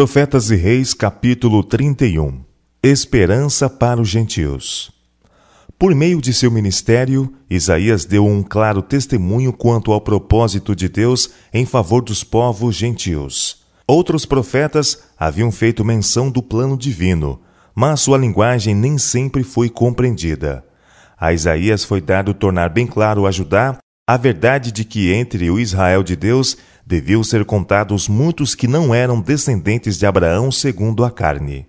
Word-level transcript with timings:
Profetas 0.00 0.50
e 0.50 0.56
Reis, 0.56 0.94
capítulo 0.94 1.62
31 1.62 2.42
Esperança 2.82 3.68
para 3.68 4.00
os 4.00 4.08
gentios. 4.08 4.90
Por 5.78 5.94
meio 5.94 6.22
de 6.22 6.32
seu 6.32 6.50
ministério, 6.50 7.30
Isaías 7.50 8.06
deu 8.06 8.24
um 8.24 8.42
claro 8.42 8.80
testemunho 8.80 9.52
quanto 9.52 9.92
ao 9.92 10.00
propósito 10.00 10.74
de 10.74 10.88
Deus 10.88 11.28
em 11.52 11.66
favor 11.66 12.00
dos 12.00 12.24
povos 12.24 12.76
gentios. 12.76 13.58
Outros 13.86 14.24
profetas 14.24 15.02
haviam 15.18 15.52
feito 15.52 15.84
menção 15.84 16.30
do 16.30 16.42
plano 16.42 16.78
divino, 16.78 17.38
mas 17.74 18.00
sua 18.00 18.16
linguagem 18.16 18.74
nem 18.74 18.96
sempre 18.96 19.42
foi 19.42 19.68
compreendida. 19.68 20.64
A 21.20 21.34
Isaías 21.34 21.84
foi 21.84 22.00
dado 22.00 22.32
tornar 22.32 22.70
bem 22.70 22.86
claro 22.86 23.26
a 23.26 23.30
Judá 23.30 23.76
a 24.10 24.16
verdade 24.16 24.72
de 24.72 24.82
que 24.82 25.12
entre 25.12 25.48
o 25.50 25.60
Israel 25.60 26.02
de 26.02 26.16
Deus 26.16 26.56
deviam 26.90 27.22
ser 27.22 27.44
contados 27.44 28.08
muitos 28.08 28.56
que 28.56 28.66
não 28.66 28.92
eram 28.92 29.20
descendentes 29.20 29.96
de 29.96 30.06
Abraão 30.06 30.50
segundo 30.50 31.04
a 31.04 31.10
carne. 31.10 31.68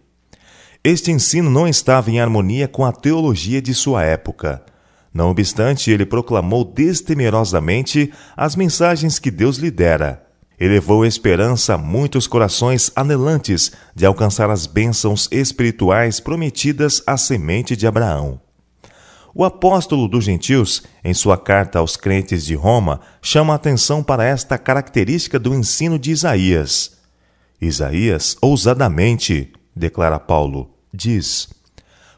Este 0.83 1.11
ensino 1.11 1.47
não 1.47 1.67
estava 1.67 2.09
em 2.09 2.19
harmonia 2.19 2.67
com 2.67 2.83
a 2.83 2.91
teologia 2.91 3.61
de 3.61 3.71
sua 3.71 4.03
época. 4.03 4.65
Não 5.13 5.29
obstante, 5.29 5.91
ele 5.91 6.07
proclamou 6.07 6.65
destemerosamente 6.65 8.11
as 8.35 8.55
mensagens 8.55 9.19
que 9.19 9.29
Deus 9.29 9.57
lhe 9.57 9.69
dera. 9.69 10.25
Elevou 10.59 11.05
esperança 11.05 11.75
a 11.75 11.77
muitos 11.77 12.25
corações 12.25 12.91
anelantes 12.95 13.71
de 13.93 14.07
alcançar 14.07 14.49
as 14.49 14.65
bênçãos 14.65 15.27
espirituais 15.31 16.19
prometidas 16.19 17.03
à 17.05 17.15
semente 17.15 17.75
de 17.75 17.85
Abraão. 17.85 18.41
O 19.33 19.45
apóstolo 19.45 20.07
dos 20.07 20.25
gentios, 20.25 20.83
em 21.03 21.13
sua 21.13 21.37
carta 21.37 21.79
aos 21.79 21.95
crentes 21.95 22.45
de 22.45 22.53
Roma, 22.53 22.99
chama 23.21 23.53
a 23.53 23.55
atenção 23.55 24.03
para 24.03 24.25
esta 24.25 24.57
característica 24.57 25.39
do 25.39 25.53
ensino 25.53 25.97
de 25.97 26.11
Isaías. 26.11 26.97
Isaías, 27.61 28.35
ousadamente, 28.41 29.53
declara 29.73 30.19
Paulo, 30.19 30.71
diz: 30.93 31.49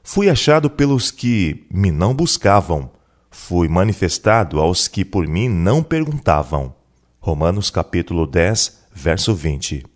Fui 0.01 0.27
achado 0.27 0.69
pelos 0.69 1.11
que 1.11 1.67
me 1.71 1.91
não 1.91 2.15
buscavam, 2.15 2.91
fui 3.29 3.67
manifestado 3.67 4.59
aos 4.59 4.87
que 4.87 5.05
por 5.05 5.27
mim 5.27 5.47
não 5.47 5.83
perguntavam. 5.83 6.73
Romanos 7.19 7.69
capítulo 7.69 8.25
10, 8.25 8.85
verso 8.93 9.35
20. 9.35 9.92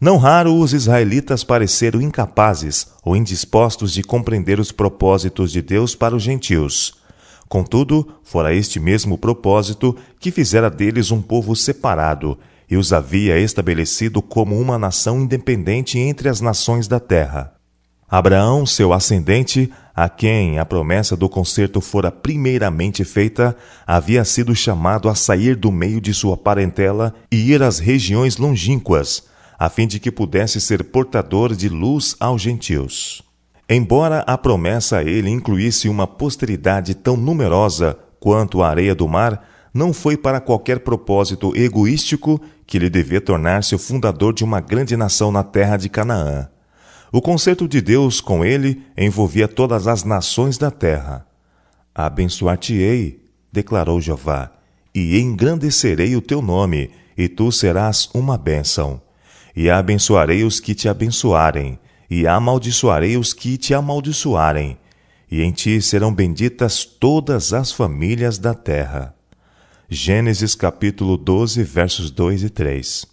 Não 0.00 0.18
raro 0.18 0.54
os 0.54 0.74
israelitas 0.74 1.42
pareceram 1.42 2.02
incapazes 2.02 2.86
ou 3.02 3.16
indispostos 3.16 3.92
de 3.92 4.02
compreender 4.02 4.60
os 4.60 4.70
propósitos 4.70 5.50
de 5.50 5.62
Deus 5.62 5.94
para 5.94 6.14
os 6.14 6.22
gentios. 6.22 6.94
Contudo, 7.48 8.06
fora 8.22 8.54
este 8.54 8.78
mesmo 8.78 9.16
propósito 9.16 9.96
que 10.20 10.30
fizera 10.30 10.68
deles 10.68 11.10
um 11.10 11.22
povo 11.22 11.56
separado 11.56 12.38
e 12.68 12.76
os 12.76 12.92
havia 12.92 13.38
estabelecido 13.38 14.20
como 14.20 14.60
uma 14.60 14.78
nação 14.78 15.20
independente 15.20 15.98
entre 15.98 16.28
as 16.28 16.40
nações 16.40 16.86
da 16.86 17.00
terra. 17.00 17.54
Abraão, 18.08 18.66
seu 18.66 18.92
ascendente, 18.92 19.72
a 19.94 20.08
quem 20.08 20.58
a 20.58 20.64
promessa 20.64 21.16
do 21.16 21.28
concerto 21.28 21.80
fora 21.80 22.10
primeiramente 22.10 23.02
feita, 23.02 23.56
havia 23.86 24.24
sido 24.24 24.54
chamado 24.54 25.08
a 25.08 25.14
sair 25.14 25.56
do 25.56 25.72
meio 25.72 26.00
de 26.00 26.12
sua 26.12 26.36
parentela 26.36 27.14
e 27.32 27.52
ir 27.52 27.62
às 27.62 27.78
regiões 27.78 28.36
longínquas, 28.36 29.24
a 29.58 29.68
fim 29.68 29.86
de 29.86 29.98
que 29.98 30.10
pudesse 30.10 30.60
ser 30.60 30.84
portador 30.84 31.54
de 31.54 31.68
luz 31.68 32.14
aos 32.20 32.42
gentios. 32.42 33.22
Embora 33.68 34.20
a 34.26 34.38
promessa 34.38 34.98
a 34.98 35.02
ele 35.02 35.30
incluísse 35.30 35.88
uma 35.88 36.06
posteridade 36.06 36.94
tão 36.94 37.16
numerosa 37.16 37.98
quanto 38.20 38.62
a 38.62 38.68
areia 38.68 38.94
do 38.94 39.08
mar, 39.08 39.44
não 39.74 39.92
foi 39.92 40.16
para 40.16 40.40
qualquer 40.40 40.80
propósito 40.80 41.52
egoístico 41.56 42.40
que 42.66 42.76
ele 42.76 42.88
devia 42.88 43.20
tornar-se 43.20 43.74
o 43.74 43.78
fundador 43.78 44.32
de 44.32 44.44
uma 44.44 44.60
grande 44.60 44.96
nação 44.96 45.32
na 45.32 45.42
terra 45.42 45.76
de 45.76 45.88
Canaã. 45.88 46.48
O 47.12 47.20
concerto 47.20 47.66
de 47.66 47.80
Deus 47.80 48.20
com 48.20 48.44
ele 48.44 48.82
envolvia 48.96 49.48
todas 49.48 49.86
as 49.86 50.04
nações 50.04 50.58
da 50.58 50.70
terra. 50.70 51.26
Abençoar-te-ei, 51.94 53.22
declarou 53.52 54.00
Jeová, 54.00 54.52
e 54.94 55.18
engrandecerei 55.18 56.16
o 56.16 56.20
teu 56.20 56.40
nome, 56.40 56.90
e 57.16 57.28
tu 57.28 57.50
serás 57.50 58.08
uma 58.14 58.36
bênção 58.36 59.00
e 59.56 59.70
abençoarei 59.70 60.44
os 60.44 60.60
que 60.60 60.74
te 60.74 60.86
abençoarem, 60.86 61.78
e 62.10 62.26
amaldiçoarei 62.26 63.16
os 63.16 63.32
que 63.32 63.56
te 63.56 63.72
amaldiçoarem, 63.72 64.78
e 65.30 65.42
em 65.42 65.50
ti 65.50 65.80
serão 65.80 66.14
benditas 66.14 66.84
todas 66.84 67.54
as 67.54 67.72
famílias 67.72 68.36
da 68.36 68.52
terra. 68.52 69.14
Gênesis 69.88 70.54
capítulo 70.54 71.16
12, 71.16 71.62
versos 71.62 72.10
2 72.10 72.42
e 72.42 72.50
3. 72.50 73.06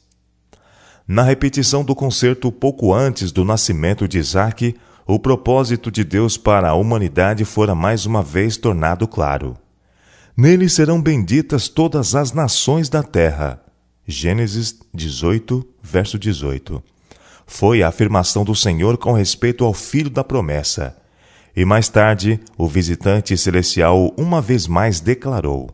Na 1.07 1.23
repetição 1.23 1.83
do 1.83 1.95
concerto 1.95 2.51
pouco 2.51 2.93
antes 2.93 3.31
do 3.31 3.45
nascimento 3.45 4.07
de 4.07 4.19
Isaac, 4.19 4.75
o 5.07 5.17
propósito 5.17 5.89
de 5.89 6.03
Deus 6.03 6.37
para 6.37 6.69
a 6.69 6.75
humanidade 6.75 7.45
fora 7.45 7.73
mais 7.73 8.05
uma 8.05 8.21
vez 8.21 8.57
tornado 8.57 9.07
claro. 9.07 9.55
Nele 10.35 10.67
serão 10.67 11.01
benditas 11.01 11.69
todas 11.69 12.15
as 12.15 12.33
nações 12.33 12.89
da 12.89 13.01
terra. 13.01 13.62
Gênesis 14.05 14.79
18, 14.93 15.65
verso 15.81 16.19
18. 16.19 16.83
Foi 17.47 17.81
a 17.81 17.87
afirmação 17.87 18.43
do 18.43 18.53
Senhor 18.53 18.97
com 18.97 19.13
respeito 19.13 19.63
ao 19.63 19.73
filho 19.73 20.09
da 20.09 20.25
promessa. 20.25 20.97
E 21.55 21.63
mais 21.63 21.87
tarde, 21.87 22.37
o 22.57 22.67
visitante 22.67 23.37
celestial 23.37 24.13
uma 24.17 24.41
vez 24.41 24.67
mais 24.67 24.99
declarou: 24.99 25.69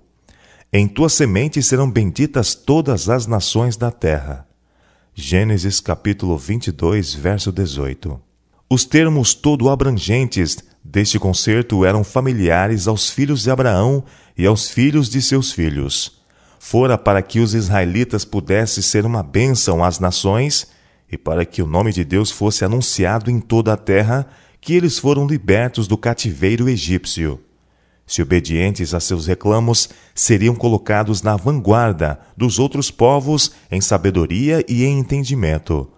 Em 0.72 0.88
tua 0.88 1.09
semente 1.09 1.63
serão 1.63 1.89
benditas 1.89 2.53
todas 2.53 3.09
as 3.09 3.25
nações 3.25 3.75
da 3.75 3.89
terra. 3.89 4.47
Gênesis 5.16 5.79
capítulo 5.79 6.38
22, 6.38 7.16
verso 7.16 7.51
18. 7.51 8.22
Os 8.69 8.85
termos 8.85 9.34
todo 9.34 9.69
abrangentes 9.69 10.59
deste 10.84 11.18
concerto 11.18 11.84
eram 11.84 12.03
familiares 12.03 12.88
aos 12.88 13.09
filhos 13.09 13.41
de 13.41 13.50
Abraão 13.50 14.03
e 14.38 14.45
aos 14.45 14.69
filhos 14.69 15.09
de 15.09 15.19
seus 15.19 15.51
filhos 15.51 16.19
fora 16.59 16.97
para 16.97 17.21
que 17.21 17.39
os 17.39 17.53
israelitas 17.53 18.25
pudessem 18.25 18.83
ser 18.83 19.05
uma 19.05 19.23
bênção 19.23 19.83
às 19.83 19.97
nações 19.97 20.67
e 21.09 21.17
para 21.17 21.45
que 21.45 21.61
o 21.61 21.67
nome 21.67 21.93
de 21.93 22.03
Deus 22.03 22.29
fosse 22.29 22.63
anunciado 22.63 23.31
em 23.31 23.39
toda 23.39 23.73
a 23.73 23.77
terra, 23.77 24.27
que 24.61 24.75
eles 24.75 24.99
foram 24.99 25.25
libertos 25.25 25.87
do 25.87 25.97
cativeiro 25.97 26.69
egípcio. 26.69 27.39
Se 28.05 28.21
obedientes 28.21 28.93
a 28.93 28.99
seus 28.99 29.25
reclamos, 29.25 29.89
seriam 30.13 30.53
colocados 30.53 31.21
na 31.21 31.35
vanguarda 31.35 32.19
dos 32.35 32.59
outros 32.59 32.91
povos 32.91 33.53
em 33.71 33.79
sabedoria 33.79 34.63
e 34.67 34.83
em 34.83 34.99
entendimento. 34.99 35.89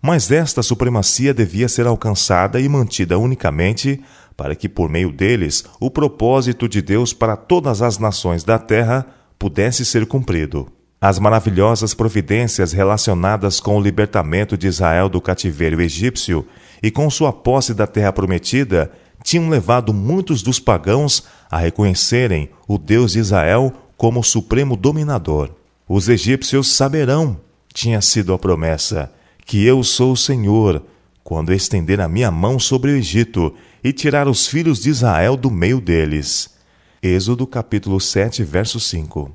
Mas 0.00 0.30
esta 0.30 0.62
supremacia 0.62 1.32
devia 1.32 1.68
ser 1.68 1.86
alcançada 1.86 2.60
e 2.60 2.68
mantida 2.68 3.18
unicamente 3.18 4.02
para 4.36 4.56
que, 4.56 4.68
por 4.68 4.88
meio 4.88 5.12
deles, 5.12 5.64
o 5.80 5.88
propósito 5.90 6.68
de 6.68 6.82
Deus 6.82 7.12
para 7.12 7.36
todas 7.36 7.80
as 7.80 7.98
nações 7.98 8.42
da 8.42 8.58
terra 8.58 9.06
pudesse 9.42 9.84
ser 9.84 10.06
cumprido. 10.06 10.68
As 11.00 11.18
maravilhosas 11.18 11.94
providências 11.94 12.70
relacionadas 12.72 13.58
com 13.58 13.76
o 13.76 13.80
libertamento 13.80 14.56
de 14.56 14.68
Israel 14.68 15.08
do 15.08 15.20
cativeiro 15.20 15.82
egípcio 15.82 16.46
e 16.80 16.92
com 16.92 17.10
sua 17.10 17.32
posse 17.32 17.74
da 17.74 17.84
terra 17.84 18.12
prometida 18.12 18.92
tinham 19.20 19.48
levado 19.48 19.92
muitos 19.92 20.42
dos 20.42 20.60
pagãos 20.60 21.24
a 21.50 21.58
reconhecerem 21.58 22.50
o 22.68 22.78
Deus 22.78 23.14
de 23.14 23.18
Israel 23.18 23.72
como 23.96 24.20
o 24.20 24.24
supremo 24.24 24.76
dominador. 24.76 25.50
Os 25.88 26.08
egípcios 26.08 26.72
saberão, 26.76 27.40
tinha 27.74 28.00
sido 28.00 28.32
a 28.32 28.38
promessa, 28.38 29.10
que 29.44 29.66
eu 29.66 29.82
sou 29.82 30.12
o 30.12 30.16
Senhor, 30.16 30.84
quando 31.24 31.52
estender 31.52 32.00
a 32.00 32.06
minha 32.06 32.30
mão 32.30 32.60
sobre 32.60 32.92
o 32.92 32.96
Egito 32.96 33.52
e 33.82 33.92
tirar 33.92 34.28
os 34.28 34.46
filhos 34.46 34.80
de 34.80 34.90
Israel 34.90 35.36
do 35.36 35.50
meio 35.50 35.80
deles. 35.80 36.61
Êxodo 37.04 37.48
capítulo 37.48 38.00
7, 38.00 38.44
verso 38.44 38.78
5. 38.78 39.28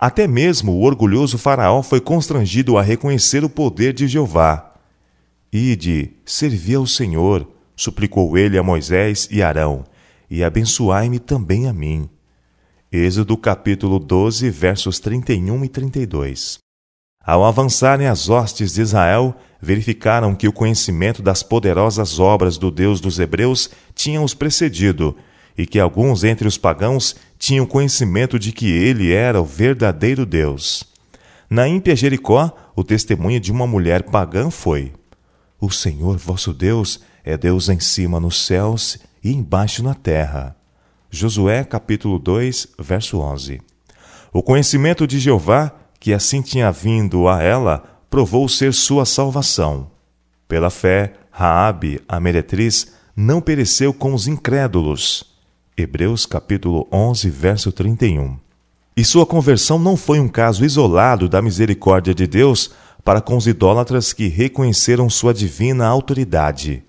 Até 0.00 0.26
mesmo 0.26 0.72
o 0.72 0.82
orgulhoso 0.82 1.38
faraó 1.38 1.80
foi 1.80 2.00
constrangido 2.00 2.76
a 2.76 2.82
reconhecer 2.82 3.44
o 3.44 3.48
poder 3.48 3.92
de 3.92 4.08
Jeová. 4.08 4.74
Ide, 5.52 6.10
servi 6.26 6.74
ao 6.74 6.88
Senhor, 6.88 7.46
suplicou 7.76 8.36
ele 8.36 8.58
a 8.58 8.64
Moisés 8.64 9.28
e 9.30 9.40
Arão, 9.40 9.84
e 10.28 10.42
abençoai-me 10.42 11.20
também 11.20 11.68
a 11.68 11.72
mim. 11.72 12.10
Êxodo 12.90 13.36
capítulo 13.36 14.00
12, 14.00 14.50
versos 14.50 14.98
31 14.98 15.64
e 15.64 15.68
32. 15.68 16.58
Ao 17.24 17.44
avançarem 17.44 18.08
as 18.08 18.28
hostes 18.28 18.74
de 18.74 18.80
Israel, 18.80 19.36
verificaram 19.62 20.34
que 20.34 20.48
o 20.48 20.52
conhecimento 20.52 21.22
das 21.22 21.44
poderosas 21.44 22.18
obras 22.18 22.58
do 22.58 22.72
Deus 22.72 23.00
dos 23.00 23.20
Hebreus 23.20 23.70
tinha 23.94 24.20
os 24.20 24.34
precedido 24.34 25.14
e 25.58 25.66
que 25.66 25.80
alguns 25.80 26.22
entre 26.22 26.46
os 26.46 26.56
pagãos 26.56 27.16
tinham 27.36 27.66
conhecimento 27.66 28.38
de 28.38 28.52
que 28.52 28.70
ele 28.70 29.12
era 29.12 29.40
o 29.42 29.44
verdadeiro 29.44 30.24
Deus. 30.24 30.84
Na 31.50 31.66
ímpia 31.66 31.96
Jericó, 31.96 32.56
o 32.76 32.84
testemunho 32.84 33.40
de 33.40 33.50
uma 33.50 33.66
mulher 33.66 34.04
pagã 34.04 34.50
foi: 34.50 34.92
O 35.60 35.68
Senhor 35.68 36.16
vosso 36.16 36.54
Deus 36.54 37.00
é 37.24 37.36
Deus 37.36 37.68
em 37.68 37.80
cima 37.80 38.20
nos 38.20 38.46
céus 38.46 38.98
e 39.22 39.32
embaixo 39.32 39.82
na 39.82 39.94
terra. 39.94 40.54
Josué 41.10 41.64
capítulo 41.64 42.20
2, 42.20 42.68
verso 42.78 43.18
11. 43.18 43.60
O 44.32 44.42
conhecimento 44.42 45.06
de 45.06 45.18
Jeová, 45.18 45.72
que 45.98 46.12
assim 46.12 46.40
tinha 46.40 46.70
vindo 46.70 47.26
a 47.26 47.42
ela, 47.42 47.82
provou 48.08 48.48
ser 48.48 48.72
sua 48.72 49.04
salvação. 49.04 49.90
Pela 50.46 50.70
fé, 50.70 51.14
Raabe, 51.30 52.00
a 52.08 52.20
meretriz, 52.20 52.92
não 53.16 53.40
pereceu 53.40 53.92
com 53.92 54.14
os 54.14 54.28
incrédulos. 54.28 55.37
Hebreus 55.80 56.26
capítulo 56.26 56.88
11, 56.90 57.30
verso 57.30 57.70
31. 57.70 58.36
E 58.96 59.04
sua 59.04 59.24
conversão 59.24 59.78
não 59.78 59.96
foi 59.96 60.18
um 60.18 60.26
caso 60.26 60.64
isolado 60.64 61.28
da 61.28 61.40
misericórdia 61.40 62.12
de 62.12 62.26
Deus 62.26 62.72
para 63.04 63.20
com 63.20 63.36
os 63.36 63.46
idólatras 63.46 64.12
que 64.12 64.26
reconheceram 64.26 65.08
sua 65.08 65.32
divina 65.32 65.86
autoridade. 65.86 66.82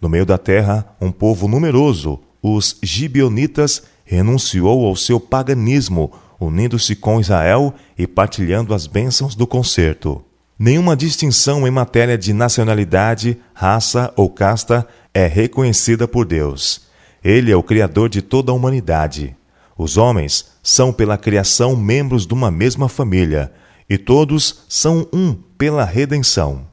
No 0.00 0.08
meio 0.08 0.24
da 0.24 0.38
terra, 0.38 0.96
um 0.98 1.12
povo 1.12 1.46
numeroso, 1.46 2.20
os 2.42 2.78
gibionitas, 2.82 3.82
renunciou 4.02 4.86
ao 4.86 4.96
seu 4.96 5.20
paganismo, 5.20 6.10
unindo-se 6.40 6.96
com 6.96 7.20
Israel 7.20 7.74
e 7.98 8.06
partilhando 8.06 8.72
as 8.72 8.86
bênçãos 8.86 9.34
do 9.34 9.46
concerto. 9.46 10.24
Nenhuma 10.58 10.96
distinção 10.96 11.68
em 11.68 11.70
matéria 11.70 12.16
de 12.16 12.32
nacionalidade, 12.32 13.36
raça 13.52 14.10
ou 14.16 14.30
casta 14.30 14.88
é 15.12 15.26
reconhecida 15.26 16.08
por 16.08 16.24
Deus. 16.24 16.90
Ele 17.24 17.52
é 17.52 17.56
o 17.56 17.62
Criador 17.62 18.08
de 18.08 18.20
toda 18.20 18.50
a 18.50 18.54
humanidade. 18.54 19.36
Os 19.76 19.96
homens 19.96 20.52
são, 20.62 20.92
pela 20.92 21.16
criação, 21.16 21.76
membros 21.76 22.26
de 22.26 22.34
uma 22.34 22.50
mesma 22.50 22.88
família, 22.88 23.52
e 23.88 23.96
todos 23.96 24.64
são 24.68 25.06
um 25.12 25.32
pela 25.32 25.84
redenção. 25.84 26.66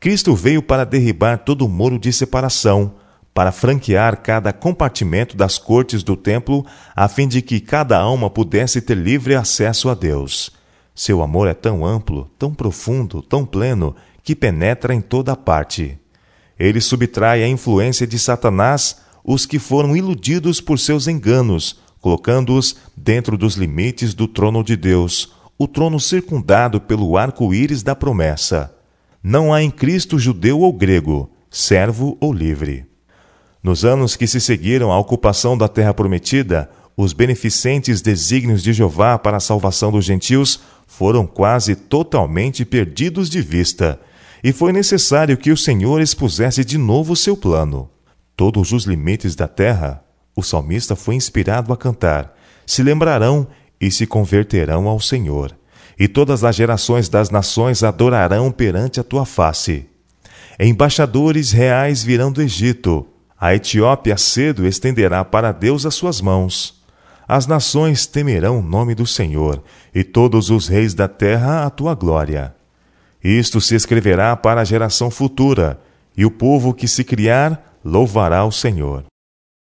Cristo 0.00 0.34
veio 0.34 0.62
para 0.62 0.84
derribar 0.84 1.38
todo 1.38 1.64
o 1.64 1.68
muro 1.68 1.98
de 1.98 2.12
separação, 2.12 2.94
para 3.32 3.52
franquear 3.52 4.22
cada 4.22 4.52
compartimento 4.52 5.36
das 5.36 5.58
cortes 5.58 6.02
do 6.02 6.16
templo, 6.16 6.64
a 6.94 7.08
fim 7.08 7.28
de 7.28 7.42
que 7.42 7.60
cada 7.60 7.98
alma 7.98 8.30
pudesse 8.30 8.80
ter 8.80 8.96
livre 8.96 9.34
acesso 9.34 9.88
a 9.88 9.94
Deus. 9.94 10.50
Seu 10.94 11.22
amor 11.22 11.46
é 11.46 11.54
tão 11.54 11.84
amplo, 11.84 12.30
tão 12.38 12.54
profundo, 12.54 13.20
tão 13.20 13.44
pleno, 13.44 13.94
que 14.22 14.34
penetra 14.34 14.94
em 14.94 15.00
toda 15.00 15.36
parte. 15.36 15.98
Ele 16.58 16.80
subtrai 16.80 17.42
a 17.42 17.48
influência 17.48 18.06
de 18.06 18.18
Satanás 18.18 19.02
os 19.28 19.44
que 19.44 19.58
foram 19.58 19.96
iludidos 19.96 20.60
por 20.60 20.78
seus 20.78 21.08
enganos, 21.08 21.80
colocando-os 22.00 22.76
dentro 22.96 23.36
dos 23.36 23.56
limites 23.56 24.14
do 24.14 24.28
trono 24.28 24.62
de 24.62 24.76
Deus, 24.76 25.32
o 25.58 25.66
trono 25.66 25.98
circundado 25.98 26.80
pelo 26.80 27.16
arco-íris 27.16 27.82
da 27.82 27.96
promessa. 27.96 28.72
Não 29.20 29.52
há 29.52 29.60
em 29.60 29.70
Cristo 29.70 30.16
judeu 30.16 30.60
ou 30.60 30.72
grego, 30.72 31.28
servo 31.50 32.16
ou 32.20 32.32
livre. 32.32 32.86
Nos 33.60 33.84
anos 33.84 34.14
que 34.14 34.28
se 34.28 34.40
seguiram 34.40 34.92
à 34.92 34.98
ocupação 34.98 35.58
da 35.58 35.66
terra 35.66 35.92
prometida, 35.92 36.70
os 36.96 37.12
beneficentes 37.12 38.00
desígnios 38.00 38.62
de 38.62 38.72
Jeová 38.72 39.18
para 39.18 39.38
a 39.38 39.40
salvação 39.40 39.90
dos 39.90 40.04
gentios 40.04 40.60
foram 40.86 41.26
quase 41.26 41.74
totalmente 41.74 42.64
perdidos 42.64 43.28
de 43.28 43.40
vista, 43.42 43.98
e 44.44 44.52
foi 44.52 44.72
necessário 44.72 45.36
que 45.36 45.50
o 45.50 45.56
Senhor 45.56 46.00
expusesse 46.00 46.64
de 46.64 46.78
novo 46.78 47.16
seu 47.16 47.36
plano. 47.36 47.90
Todos 48.36 48.72
os 48.72 48.84
limites 48.84 49.34
da 49.34 49.48
terra, 49.48 50.04
o 50.34 50.42
salmista 50.42 50.94
foi 50.94 51.14
inspirado 51.14 51.72
a 51.72 51.76
cantar, 51.76 52.36
se 52.66 52.82
lembrarão 52.82 53.46
e 53.80 53.90
se 53.90 54.06
converterão 54.06 54.86
ao 54.86 55.00
Senhor, 55.00 55.56
e 55.98 56.06
todas 56.06 56.44
as 56.44 56.54
gerações 56.54 57.08
das 57.08 57.30
nações 57.30 57.82
adorarão 57.82 58.52
perante 58.52 59.00
a 59.00 59.04
tua 59.04 59.24
face. 59.24 59.86
Embaixadores 60.60 61.50
reais 61.50 62.04
virão 62.04 62.30
do 62.30 62.42
Egito, 62.42 63.06
a 63.38 63.54
Etiópia 63.54 64.16
cedo 64.16 64.66
estenderá 64.66 65.24
para 65.24 65.52
Deus 65.52 65.86
as 65.86 65.94
suas 65.94 66.20
mãos. 66.20 66.82
As 67.28 67.46
nações 67.46 68.06
temerão 68.06 68.60
o 68.60 68.62
nome 68.62 68.94
do 68.94 69.06
Senhor, 69.06 69.62
e 69.94 70.04
todos 70.04 70.48
os 70.50 70.68
reis 70.68 70.94
da 70.94 71.08
terra 71.08 71.64
a 71.64 71.70
tua 71.70 71.94
glória. 71.94 72.54
Isto 73.22 73.60
se 73.60 73.74
escreverá 73.74 74.36
para 74.36 74.60
a 74.60 74.64
geração 74.64 75.10
futura, 75.10 75.80
e 76.16 76.24
o 76.24 76.30
povo 76.30 76.72
que 76.72 76.88
se 76.88 77.04
criar 77.04 77.78
louvará 77.84 78.44
o 78.44 78.52
Senhor. 78.52 79.04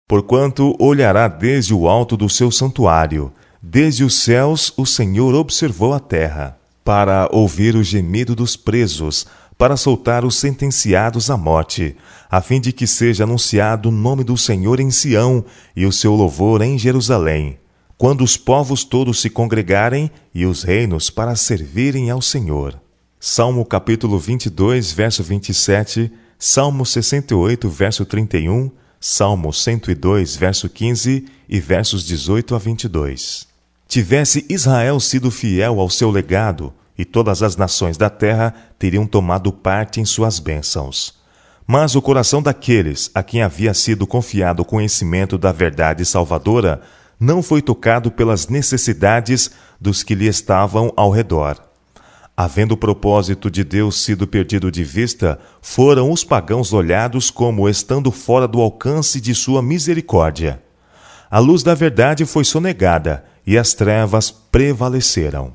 Porquanto 0.08 0.76
olhará 0.78 1.28
desde 1.28 1.74
o 1.74 1.88
alto 1.88 2.16
do 2.16 2.28
seu 2.28 2.50
santuário, 2.50 3.32
desde 3.60 4.04
os 4.04 4.22
céus 4.22 4.72
o 4.76 4.84
Senhor 4.84 5.34
observou 5.34 5.94
a 5.94 6.00
terra, 6.00 6.58
para 6.84 7.28
ouvir 7.32 7.74
o 7.74 7.82
gemido 7.82 8.36
dos 8.36 8.56
presos, 8.56 9.26
para 9.56 9.76
soltar 9.76 10.24
os 10.24 10.36
sentenciados 10.36 11.30
à 11.30 11.36
morte, 11.36 11.96
a 12.30 12.40
fim 12.40 12.60
de 12.60 12.72
que 12.72 12.86
seja 12.86 13.24
anunciado 13.24 13.88
o 13.88 13.92
nome 13.92 14.22
do 14.22 14.36
Senhor 14.36 14.80
em 14.80 14.90
Sião 14.90 15.44
e 15.74 15.86
o 15.86 15.92
seu 15.92 16.14
louvor 16.14 16.60
em 16.60 16.78
Jerusalém, 16.78 17.58
quando 17.96 18.22
os 18.22 18.36
povos 18.36 18.84
todos 18.84 19.20
se 19.20 19.30
congregarem 19.30 20.10
e 20.34 20.44
os 20.44 20.62
reinos 20.62 21.08
para 21.08 21.36
servirem 21.36 22.10
ao 22.10 22.20
Senhor. 22.20 22.78
Salmo 23.18 23.64
capítulo 23.64 24.18
22, 24.18 24.92
verso 24.92 25.22
27, 25.22 26.12
Salmo 26.38 26.84
68, 26.84 27.68
verso 27.68 28.04
31, 28.04 28.70
Salmo 29.00 29.52
102, 29.52 30.36
verso 30.36 30.68
15 30.68 31.26
e 31.48 31.60
versos 31.60 32.04
18 32.04 32.54
a 32.54 32.58
22. 32.58 33.46
Tivesse 33.86 34.44
Israel 34.48 34.98
sido 34.98 35.30
fiel 35.30 35.78
ao 35.78 35.88
seu 35.88 36.10
legado, 36.10 36.72
e 36.96 37.04
todas 37.04 37.42
as 37.42 37.56
nações 37.56 37.96
da 37.96 38.08
terra 38.08 38.54
teriam 38.78 39.06
tomado 39.06 39.52
parte 39.52 40.00
em 40.00 40.04
suas 40.04 40.38
bênçãos. 40.38 41.14
Mas 41.66 41.94
o 41.94 42.02
coração 42.02 42.42
daqueles 42.42 43.10
a 43.14 43.22
quem 43.22 43.42
havia 43.42 43.72
sido 43.72 44.06
confiado 44.06 44.60
o 44.60 44.64
conhecimento 44.64 45.38
da 45.38 45.50
verdade 45.50 46.04
salvadora 46.04 46.82
não 47.18 47.42
foi 47.42 47.62
tocado 47.62 48.10
pelas 48.10 48.48
necessidades 48.48 49.50
dos 49.80 50.02
que 50.02 50.14
lhe 50.14 50.26
estavam 50.26 50.92
ao 50.96 51.10
redor. 51.10 51.58
Havendo 52.36 52.72
o 52.72 52.76
propósito 52.76 53.48
de 53.48 53.62
Deus 53.62 54.02
sido 54.02 54.26
perdido 54.26 54.68
de 54.68 54.82
vista, 54.82 55.38
foram 55.62 56.10
os 56.10 56.24
pagãos 56.24 56.72
olhados 56.72 57.30
como 57.30 57.68
estando 57.68 58.10
fora 58.10 58.48
do 58.48 58.60
alcance 58.60 59.20
de 59.20 59.32
sua 59.34 59.62
misericórdia. 59.62 60.60
A 61.30 61.38
luz 61.38 61.62
da 61.62 61.74
verdade 61.74 62.26
foi 62.26 62.44
sonegada 62.44 63.24
e 63.46 63.56
as 63.56 63.72
trevas 63.72 64.32
prevaleceram. 64.32 65.54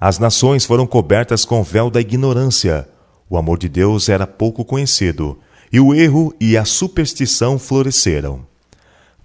As 0.00 0.18
nações 0.18 0.64
foram 0.64 0.84
cobertas 0.84 1.44
com 1.44 1.60
o 1.60 1.64
véu 1.64 1.88
da 1.90 2.00
ignorância. 2.00 2.88
O 3.28 3.36
amor 3.36 3.58
de 3.58 3.68
Deus 3.68 4.08
era 4.08 4.26
pouco 4.26 4.64
conhecido, 4.64 5.38
e 5.72 5.78
o 5.78 5.94
erro 5.94 6.34
e 6.40 6.56
a 6.56 6.64
superstição 6.64 7.56
floresceram. 7.56 8.44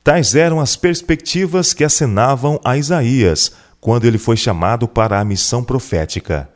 Tais 0.04 0.36
eram 0.36 0.60
as 0.60 0.76
perspectivas 0.76 1.74
que 1.74 1.84
acenavam 1.84 2.60
a 2.64 2.78
Isaías 2.78 3.54
quando 3.82 4.06
ele 4.06 4.20
foi 4.20 4.38
chamado 4.38 4.88
para 4.88 5.20
a 5.20 5.26
missão 5.26 5.64
profética. 5.64 6.48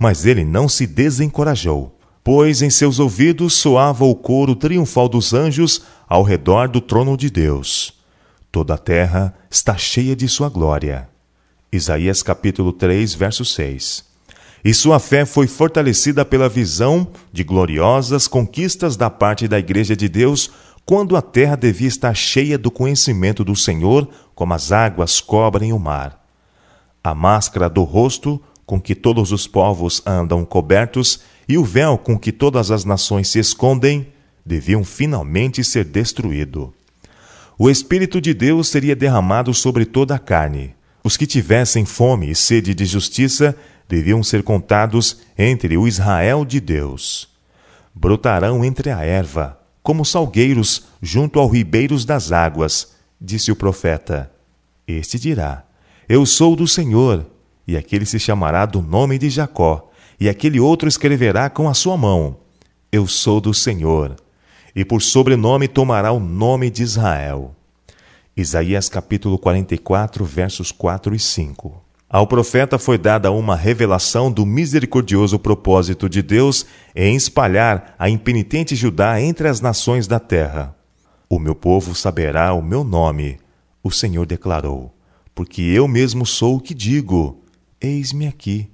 Mas 0.00 0.24
ele 0.24 0.46
não 0.46 0.66
se 0.66 0.86
desencorajou, 0.86 1.94
pois 2.24 2.62
em 2.62 2.70
seus 2.70 2.98
ouvidos 2.98 3.52
soava 3.52 4.02
o 4.02 4.14
coro 4.14 4.56
triunfal 4.56 5.10
dos 5.10 5.34
anjos 5.34 5.82
ao 6.08 6.22
redor 6.22 6.68
do 6.68 6.80
trono 6.80 7.18
de 7.18 7.28
Deus. 7.28 8.00
Toda 8.50 8.74
a 8.74 8.78
terra 8.78 9.34
está 9.50 9.76
cheia 9.76 10.16
de 10.16 10.26
sua 10.26 10.48
glória. 10.48 11.06
Isaías 11.70 12.22
capítulo 12.22 12.72
3, 12.72 13.12
verso 13.12 13.44
6. 13.44 14.06
E 14.64 14.72
sua 14.72 14.98
fé 14.98 15.26
foi 15.26 15.46
fortalecida 15.46 16.24
pela 16.24 16.48
visão 16.48 17.06
de 17.30 17.44
gloriosas 17.44 18.26
conquistas 18.26 18.96
da 18.96 19.10
parte 19.10 19.46
da 19.46 19.58
Igreja 19.58 19.94
de 19.94 20.08
Deus, 20.08 20.50
quando 20.86 21.14
a 21.14 21.20
terra 21.20 21.56
devia 21.56 21.88
estar 21.88 22.14
cheia 22.14 22.56
do 22.56 22.70
conhecimento 22.70 23.44
do 23.44 23.54
Senhor, 23.54 24.08
como 24.34 24.54
as 24.54 24.72
águas 24.72 25.20
cobrem 25.20 25.74
o 25.74 25.78
mar. 25.78 26.24
A 27.04 27.14
máscara 27.14 27.68
do 27.68 27.82
rosto 27.82 28.42
com 28.70 28.80
que 28.80 28.94
todos 28.94 29.32
os 29.32 29.48
povos 29.48 30.00
andam 30.06 30.44
cobertos 30.44 31.22
e 31.48 31.58
o 31.58 31.64
véu 31.64 31.98
com 31.98 32.16
que 32.16 32.30
todas 32.30 32.70
as 32.70 32.84
nações 32.84 33.26
se 33.28 33.40
escondem 33.40 34.06
deviam 34.46 34.84
finalmente 34.84 35.64
ser 35.64 35.84
destruído. 35.84 36.72
O 37.58 37.68
Espírito 37.68 38.20
de 38.20 38.32
Deus 38.32 38.68
seria 38.68 38.94
derramado 38.94 39.52
sobre 39.52 39.84
toda 39.84 40.14
a 40.14 40.20
carne. 40.20 40.72
Os 41.02 41.16
que 41.16 41.26
tivessem 41.26 41.84
fome 41.84 42.30
e 42.30 42.34
sede 42.36 42.72
de 42.72 42.84
justiça 42.84 43.56
deviam 43.88 44.22
ser 44.22 44.44
contados 44.44 45.18
entre 45.36 45.76
o 45.76 45.88
Israel 45.88 46.44
de 46.44 46.60
Deus. 46.60 47.28
Brotarão 47.92 48.64
entre 48.64 48.90
a 48.90 49.02
erva, 49.04 49.58
como 49.82 50.04
salgueiros 50.04 50.84
junto 51.02 51.40
aos 51.40 51.50
ribeiros 51.50 52.04
das 52.04 52.30
águas, 52.30 52.92
disse 53.20 53.50
o 53.50 53.56
profeta. 53.56 54.30
Este 54.86 55.18
dirá: 55.18 55.64
Eu 56.08 56.24
sou 56.24 56.54
do 56.54 56.68
Senhor, 56.68 57.26
e 57.70 57.76
aquele 57.76 58.04
se 58.04 58.18
chamará 58.18 58.66
do 58.66 58.82
nome 58.82 59.16
de 59.16 59.30
Jacó, 59.30 59.88
e 60.18 60.28
aquele 60.28 60.58
outro 60.58 60.88
escreverá 60.88 61.48
com 61.48 61.68
a 61.68 61.74
sua 61.74 61.96
mão: 61.96 62.38
Eu 62.90 63.06
sou 63.06 63.40
do 63.40 63.54
Senhor, 63.54 64.16
e 64.74 64.84
por 64.84 65.00
sobrenome 65.00 65.68
tomará 65.68 66.10
o 66.10 66.18
nome 66.18 66.68
de 66.68 66.82
Israel. 66.82 67.54
Isaías 68.36 68.88
capítulo 68.88 69.38
44, 69.38 70.24
versos 70.24 70.72
4 70.72 71.14
e 71.14 71.18
5. 71.20 71.80
Ao 72.08 72.26
profeta 72.26 72.76
foi 72.76 72.98
dada 72.98 73.30
uma 73.30 73.54
revelação 73.54 74.32
do 74.32 74.44
misericordioso 74.44 75.38
propósito 75.38 76.08
de 76.08 76.22
Deus 76.22 76.66
em 76.92 77.14
espalhar 77.14 77.94
a 77.96 78.10
impenitente 78.10 78.74
Judá 78.74 79.20
entre 79.20 79.46
as 79.46 79.60
nações 79.60 80.08
da 80.08 80.18
terra. 80.18 80.74
O 81.28 81.38
meu 81.38 81.54
povo 81.54 81.94
saberá 81.94 82.52
o 82.52 82.60
meu 82.60 82.82
nome, 82.82 83.38
o 83.80 83.92
Senhor 83.92 84.26
declarou, 84.26 84.92
porque 85.36 85.62
eu 85.62 85.86
mesmo 85.86 86.26
sou 86.26 86.56
o 86.56 86.60
que 86.60 86.74
digo 86.74 87.40
Eis-me 87.82 88.26
aqui. 88.26 88.68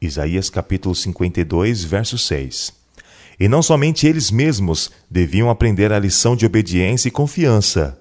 Isaías 0.00 0.48
capítulo 0.48 0.94
52, 0.94 1.82
verso 1.82 2.16
6. 2.16 2.72
E 3.40 3.48
não 3.48 3.60
somente 3.60 4.06
eles 4.06 4.30
mesmos 4.30 4.88
deviam 5.10 5.50
aprender 5.50 5.92
a 5.92 5.98
lição 5.98 6.36
de 6.36 6.46
obediência 6.46 7.08
e 7.08 7.10
confiança. 7.10 8.00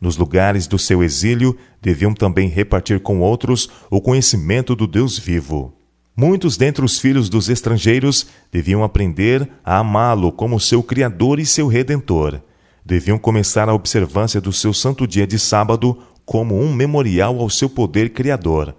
Nos 0.00 0.16
lugares 0.16 0.66
do 0.66 0.78
seu 0.78 1.02
exílio, 1.02 1.58
deviam 1.82 2.14
também 2.14 2.48
repartir 2.48 3.00
com 3.00 3.20
outros 3.20 3.68
o 3.90 4.00
conhecimento 4.00 4.74
do 4.74 4.86
Deus 4.86 5.18
vivo. 5.18 5.76
Muitos 6.16 6.56
dentre 6.56 6.82
os 6.82 6.98
filhos 6.98 7.28
dos 7.28 7.50
estrangeiros 7.50 8.28
deviam 8.50 8.82
aprender 8.82 9.46
a 9.62 9.76
amá-lo 9.76 10.32
como 10.32 10.58
seu 10.58 10.82
Criador 10.82 11.38
e 11.38 11.44
seu 11.44 11.68
Redentor. 11.68 12.40
Deviam 12.82 13.18
começar 13.18 13.68
a 13.68 13.74
observância 13.74 14.40
do 14.40 14.54
seu 14.54 14.72
santo 14.72 15.06
dia 15.06 15.26
de 15.26 15.38
sábado 15.38 15.98
como 16.24 16.58
um 16.58 16.72
memorial 16.72 17.38
ao 17.40 17.50
seu 17.50 17.68
poder 17.68 18.14
criador. 18.14 18.74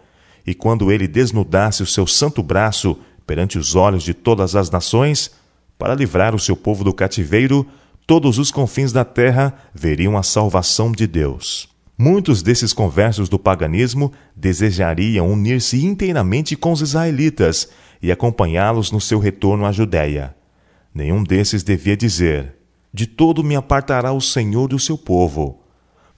E 0.46 0.54
quando 0.54 0.92
ele 0.92 1.08
desnudasse 1.08 1.84
o 1.84 1.88
seu 1.88 2.08
santo 2.08 2.42
braço 2.42 2.98
perante 3.26 3.58
os 3.58 3.76
olhos 3.76 4.04
de 4.04 4.14
todas 4.14 4.56
as 4.56 4.70
nações, 4.70 5.32
para 5.78 5.96
livrar 5.96 6.36
o 6.36 6.40
seu 6.40 6.56
povo 6.56 6.84
do 6.84 6.94
cativeiro, 6.94 7.66
todos 8.06 8.38
os 8.38 8.52
confins 8.52 8.92
da 8.92 9.06
terra 9.06 9.54
veriam 9.74 10.18
a 10.18 10.24
salvação 10.24 10.92
de 10.92 11.08
Deus. 11.08 11.70
Muitos 11.98 12.42
desses 12.42 12.74
conversos 12.74 13.30
do 13.30 13.38
paganismo 13.38 14.12
desejariam 14.36 15.32
unir-se 15.32 15.86
inteiramente 15.86 16.56
com 16.56 16.72
os 16.72 16.82
israelitas 16.82 17.70
e 18.02 18.12
acompanhá-los 18.12 18.92
no 18.92 19.00
seu 19.00 19.20
retorno 19.20 19.66
à 19.66 19.72
Judéia. 19.72 20.36
Nenhum 20.94 21.24
desses 21.24 21.64
devia 21.64 21.96
dizer: 21.96 22.56
De 22.94 23.06
todo 23.06 23.44
me 23.44 23.56
apartará 23.56 24.12
o 24.12 24.20
Senhor 24.20 24.68
do 24.68 24.80
seu 24.80 24.98
povo. 24.98 25.61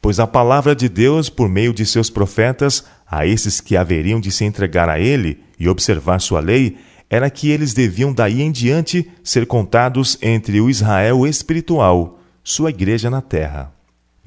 Pois 0.04 0.20
a 0.20 0.28
palavra 0.28 0.76
de 0.76 0.90
Deus, 0.90 1.30
por 1.30 1.48
meio 1.48 1.74
de 1.74 1.86
seus 1.86 2.10
profetas, 2.10 2.84
a 3.10 3.26
esses 3.26 3.62
que 3.62 3.78
haveriam 3.78 4.20
de 4.20 4.32
se 4.32 4.44
entregar 4.44 4.90
a 4.90 5.00
ele 5.00 5.40
e 5.58 5.70
observar 5.70 6.20
sua 6.20 6.42
lei, 6.42 6.76
era 7.10 7.30
que 7.30 7.50
eles 7.50 7.74
deviam 7.74 8.12
daí 8.12 8.42
em 8.42 8.52
diante 8.52 9.10
ser 9.24 9.48
contados 9.48 10.18
entre 10.22 10.60
o 10.60 10.70
Israel 10.70 11.26
espiritual, 11.26 12.20
sua 12.44 12.70
igreja 12.70 13.10
na 13.10 13.22
terra. 13.22 13.72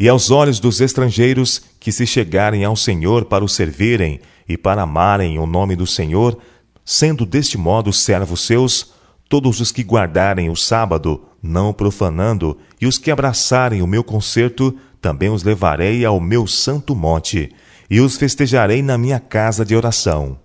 E 0.00 0.09
aos 0.09 0.30
olhos 0.30 0.59
dos 0.59 0.80
estrangeiros 0.80 1.61
que 1.78 1.92
se 1.92 2.06
chegarem 2.06 2.64
ao 2.64 2.75
Senhor 2.75 3.26
para 3.26 3.45
o 3.45 3.49
servirem 3.49 4.18
e 4.49 4.56
para 4.56 4.80
amarem 4.80 5.38
o 5.38 5.45
nome 5.45 5.76
do 5.76 5.87
Senhor, 5.87 6.38
sendo 6.87 7.26
deste 7.26 7.59
modo 7.59 7.92
servos 7.92 8.40
seus, 8.47 8.95
todos 9.28 9.61
os 9.61 9.71
que 9.71 9.83
guardarem 9.83 10.49
o 10.49 10.56
sábado, 10.56 11.26
não 11.42 11.71
profanando, 11.71 12.56
e 12.80 12.87
os 12.87 12.97
que 12.97 13.11
abraçarem 13.11 13.83
o 13.83 13.87
meu 13.87 14.02
concerto, 14.02 14.75
também 15.00 15.31
os 15.31 15.43
levarei 15.43 16.05
ao 16.05 16.21
meu 16.21 16.47
santo 16.47 16.95
monte, 16.95 17.53
e 17.88 18.00
os 18.00 18.17
festejarei 18.17 18.83
na 18.83 18.99
minha 18.99 19.21
casa 19.21 19.65
de 19.65 19.76
oração. 19.76 20.38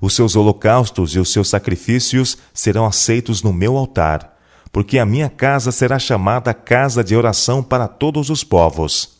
Os 0.00 0.14
seus 0.14 0.36
holocaustos 0.36 1.14
e 1.14 1.18
os 1.18 1.32
seus 1.32 1.48
sacrifícios 1.48 2.38
serão 2.52 2.86
aceitos 2.86 3.42
no 3.42 3.52
meu 3.52 3.76
altar 3.76 4.36
porque 4.76 4.98
a 4.98 5.06
minha 5.06 5.30
casa 5.30 5.72
será 5.72 5.98
chamada 5.98 6.52
casa 6.52 7.02
de 7.02 7.16
oração 7.16 7.62
para 7.62 7.88
todos 7.88 8.28
os 8.28 8.44
povos. 8.44 9.16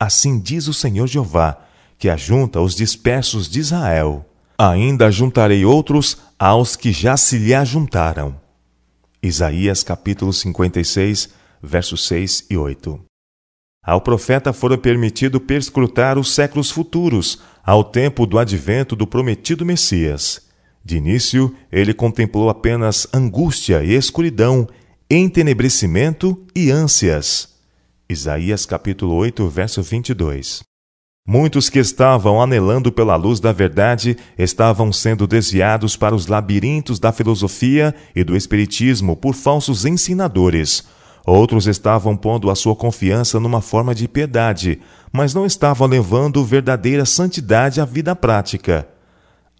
Assim 0.00 0.40
diz 0.40 0.66
o 0.66 0.72
Senhor 0.72 1.06
Jeová, 1.06 1.58
que 1.98 2.08
ajunta 2.08 2.58
os 2.58 2.74
dispersos 2.74 3.46
de 3.46 3.60
Israel. 3.60 4.24
Ainda 4.56 5.10
juntarei 5.10 5.62
outros 5.62 6.16
aos 6.38 6.74
que 6.74 6.90
já 6.90 7.18
se 7.18 7.36
lhe 7.36 7.54
ajuntaram. 7.54 8.34
Isaías 9.22 9.82
capítulo 9.82 10.32
56, 10.32 11.28
versos 11.62 12.06
6 12.06 12.46
e 12.48 12.56
8. 12.56 13.13
Ao 13.84 14.00
profeta 14.00 14.52
fora 14.52 14.78
permitido 14.78 15.38
perscrutar 15.38 16.18
os 16.18 16.32
séculos 16.32 16.70
futuros, 16.70 17.42
ao 17.62 17.84
tempo 17.84 18.26
do 18.26 18.38
advento 18.38 18.96
do 18.96 19.06
prometido 19.06 19.64
Messias. 19.64 20.40
De 20.82 20.96
início, 20.96 21.54
ele 21.70 21.92
contemplou 21.92 22.48
apenas 22.48 23.06
angústia 23.12 23.82
e 23.84 23.94
escuridão 23.94 24.66
entenebrecimento 25.10 26.42
e 26.54 26.70
ânsias. 26.70 27.54
Isaías 28.08 28.64
capítulo 28.64 29.14
8, 29.14 29.48
verso 29.48 29.82
22. 29.82 30.62
Muitos 31.26 31.70
que 31.70 31.78
estavam 31.78 32.40
anelando 32.40 32.92
pela 32.92 33.16
luz 33.16 33.40
da 33.40 33.50
verdade 33.50 34.16
estavam 34.38 34.92
sendo 34.92 35.26
desviados 35.26 35.96
para 35.96 36.14
os 36.14 36.26
labirintos 36.26 36.98
da 36.98 37.12
filosofia 37.12 37.94
e 38.14 38.22
do 38.22 38.36
espiritismo 38.36 39.16
por 39.16 39.34
falsos 39.34 39.86
ensinadores. 39.86 40.84
Outros 41.26 41.66
estavam 41.66 42.16
pondo 42.16 42.50
a 42.50 42.54
sua 42.54 42.76
confiança 42.76 43.40
numa 43.40 43.62
forma 43.62 43.94
de 43.94 44.06
piedade, 44.06 44.80
mas 45.10 45.32
não 45.32 45.46
estavam 45.46 45.86
levando 45.86 46.44
verdadeira 46.44 47.06
santidade 47.06 47.80
à 47.80 47.84
vida 47.84 48.14
prática. 48.14 48.86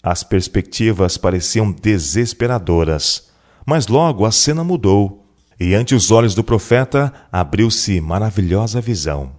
As 0.03 0.23
perspectivas 0.23 1.17
pareciam 1.17 1.73
desesperadoras. 1.73 3.31
Mas 3.65 3.87
logo 3.87 4.27
a 4.27 4.31
cena 4.31 4.63
mudou. 4.63 5.25
E 5.59 5.75
ante 5.75 5.95
os 5.95 6.11
olhos 6.11 6.35
do 6.35 6.45
profeta 6.45 7.11
abriu-se 7.33 7.99
maravilhosa 8.01 8.81
visão. 8.81 9.33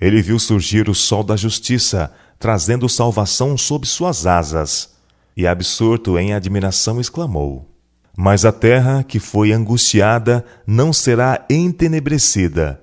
Ele 0.00 0.20
viu 0.20 0.40
surgir 0.40 0.88
o 0.88 0.94
sol 0.94 1.22
da 1.22 1.36
justiça, 1.36 2.12
trazendo 2.40 2.88
salvação 2.88 3.56
sob 3.56 3.86
suas 3.86 4.26
asas. 4.26 4.96
E 5.36 5.46
absorto 5.46 6.18
em 6.18 6.34
admiração 6.34 7.00
exclamou: 7.00 7.71
Mas 8.16 8.44
a 8.44 8.52
terra 8.52 9.02
que 9.02 9.18
foi 9.18 9.52
angustiada 9.52 10.44
não 10.66 10.92
será 10.92 11.44
entenebrecida. 11.48 12.80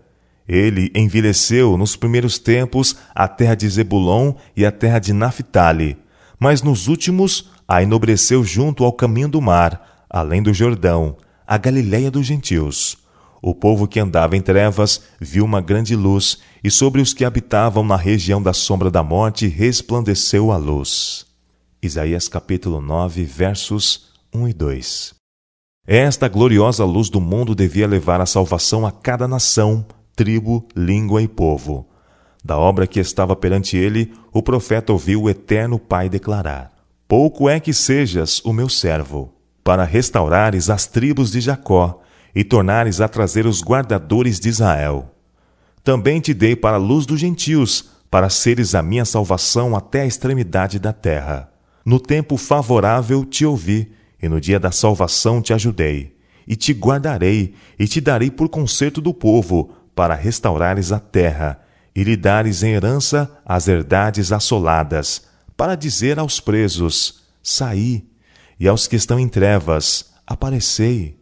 Ele 0.48 0.92
envelheceu 0.96 1.78
nos 1.78 1.96
primeiros 1.96 2.40
tempos 2.40 2.96
a 3.14 3.28
terra 3.28 3.54
de 3.54 3.70
Zebulon 3.70 4.34
e 4.58 4.66
a 4.66 4.72
terra 4.72 4.98
de 4.98 5.14
Naphtali, 5.14 5.96
mas 6.40 6.64
nos 6.64 6.88
últimos 6.88 7.52
a 7.68 7.84
enobreceu 7.84 8.44
junto 8.44 8.84
ao 8.84 8.92
caminho 8.92 9.30
do 9.30 9.40
mar, 9.40 10.06
além 10.10 10.42
do 10.42 10.52
Jordão, 10.52 11.16
a 11.46 11.56
Galiléia 11.56 12.10
dos 12.10 12.26
gentios. 12.26 12.98
O 13.42 13.54
povo 13.54 13.88
que 13.88 14.00
andava 14.00 14.36
em 14.36 14.42
trevas 14.42 15.04
viu 15.20 15.46
uma 15.46 15.62
grande 15.62 15.96
luz, 15.96 16.40
e 16.64 16.72
sobre 16.72 17.00
os 17.00 17.14
que 17.14 17.24
habitavam 17.24 17.84
na 17.84 17.96
região 17.96 18.42
da 18.42 18.52
sombra 18.52 18.90
da 18.90 19.04
morte 19.04 19.48
resplandeceu 19.48 20.52
a 20.52 20.58
luz. 20.58 21.28
Isaías 21.82 22.28
capítulo 22.28 22.82
9, 22.82 23.24
versos 23.24 24.10
1 24.34 24.48
e 24.50 24.54
2. 24.54 25.19
Esta 25.92 26.28
gloriosa 26.28 26.86
luz 26.86 27.10
do 27.10 27.20
mundo 27.20 27.56
devia 27.56 27.88
levar 27.88 28.22
a 28.22 28.26
salvação 28.28 28.86
a 28.86 28.92
cada 28.92 29.28
nação, 29.28 29.84
tribo, 30.16 30.64
língua 30.76 31.20
e 31.20 31.28
povo. 31.28 31.90
Da 32.46 32.60
obra 32.60 32.86
que 32.86 33.00
estava 33.00 33.36
perante 33.36 33.76
ele, 33.76 34.14
o 34.32 34.44
profeta 34.44 34.94
ouviu 34.94 35.24
o 35.24 35.30
eterno 35.32 35.80
Pai 35.80 36.08
declarar: 36.08 36.72
Pouco 37.08 37.50
é 37.50 37.60
que 37.60 37.74
sejas 37.74 38.40
o 38.46 38.54
meu 38.54 38.70
servo 38.70 39.34
para 39.64 39.84
restaurares 39.84 40.70
as 40.70 40.86
tribos 40.86 41.32
de 41.32 41.42
Jacó 41.42 42.00
e 42.36 42.44
tornares 42.44 43.02
a 43.02 43.08
trazer 43.08 43.48
os 43.48 43.64
guardadores 43.64 44.40
de 44.40 44.48
Israel. 44.48 45.16
Também 45.84 46.22
te 46.22 46.36
dei 46.36 46.56
para 46.56 46.76
a 46.76 46.80
luz 46.80 47.08
dos 47.08 47.20
gentios, 47.20 47.90
para 48.12 48.30
seres 48.30 48.76
a 48.76 48.84
minha 48.84 49.06
salvação 49.06 49.76
até 49.76 50.02
a 50.02 50.06
extremidade 50.06 50.78
da 50.78 50.94
terra. 50.94 51.52
No 51.84 52.00
tempo 52.00 52.38
favorável 52.38 53.26
te 53.26 53.44
ouvi, 53.44 53.92
e 54.22 54.28
no 54.28 54.40
dia 54.40 54.60
da 54.60 54.72
salvação 54.72 55.42
te 55.42 55.54
ajudei. 55.54 56.16
E 56.48 56.56
te 56.56 56.74
guardarei, 56.74 57.54
e 57.78 57.88
te 57.88 58.02
darei 58.02 58.32
por 58.32 58.50
conserto 58.50 59.00
do 59.00 59.14
povo, 59.14 59.72
para 59.96 60.16
restaurares 60.16 60.92
a 60.92 61.00
terra, 61.00 61.60
e 61.96 62.04
lhe 62.04 62.16
dares 62.16 62.64
em 62.64 62.72
herança 62.72 63.30
as 63.46 63.68
herdades 63.68 64.32
assoladas, 64.32 65.24
para 65.56 65.76
dizer 65.76 66.18
aos 66.18 66.40
presos: 66.40 67.24
Saí, 67.44 68.06
e 68.60 68.68
aos 68.68 68.88
que 68.88 68.96
estão 68.96 69.20
em 69.20 69.28
trevas, 69.28 70.12
aparecei. 70.26 71.18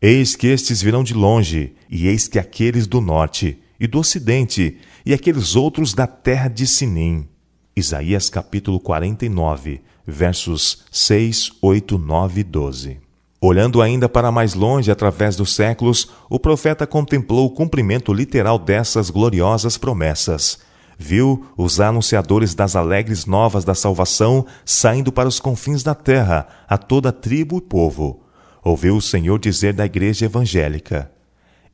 Eis 0.00 0.36
que 0.36 0.46
estes 0.46 0.82
virão 0.82 1.02
de 1.04 1.14
longe, 1.14 1.74
e 1.88 2.06
eis 2.06 2.28
que 2.28 2.38
aqueles 2.38 2.86
do 2.86 3.00
norte 3.00 3.58
e 3.78 3.86
do 3.86 3.98
ocidente, 3.98 4.78
e 5.04 5.12
aqueles 5.12 5.54
outros 5.54 5.94
da 5.94 6.06
terra 6.06 6.48
de 6.48 6.66
Sinim. 6.66 7.28
Isaías 7.74 8.30
capítulo 8.30 8.80
49, 8.80 9.82
versos 10.06 10.84
6, 10.90 11.52
8, 11.60 11.98
9 11.98 12.40
e 12.40 12.44
12. 12.44 13.00
Olhando 13.40 13.82
ainda 13.82 14.08
para 14.08 14.32
mais 14.32 14.54
longe 14.54 14.90
através 14.90 15.36
dos 15.36 15.54
séculos, 15.54 16.10
o 16.30 16.38
profeta 16.38 16.86
contemplou 16.86 17.46
o 17.46 17.50
cumprimento 17.50 18.12
literal 18.12 18.58
dessas 18.58 19.10
gloriosas 19.10 19.76
promessas 19.76 20.58
viu 20.98 21.46
os 21.56 21.80
anunciadores 21.80 22.54
das 22.54 22.74
alegres 22.74 23.26
novas 23.26 23.64
da 23.64 23.74
salvação 23.74 24.46
saindo 24.64 25.12
para 25.12 25.28
os 25.28 25.38
confins 25.38 25.82
da 25.82 25.94
terra, 25.94 26.46
a 26.68 26.78
toda 26.78 27.12
tribo 27.12 27.58
e 27.58 27.60
povo. 27.60 28.22
Ouviu 28.64 28.96
o 28.96 29.02
Senhor 29.02 29.38
dizer 29.38 29.74
da 29.74 29.84
igreja 29.84 30.24
evangélica: 30.24 31.10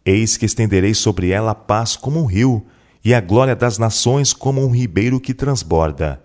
Eis 0.04 0.36
que 0.36 0.46
estenderei 0.46 0.94
sobre 0.94 1.30
ela 1.30 1.52
a 1.52 1.54
paz 1.54 1.96
como 1.96 2.20
um 2.20 2.26
rio, 2.26 2.64
e 3.04 3.14
a 3.14 3.20
glória 3.20 3.56
das 3.56 3.78
nações 3.78 4.32
como 4.32 4.64
um 4.64 4.70
ribeiro 4.70 5.20
que 5.20 5.34
transborda. 5.34 6.22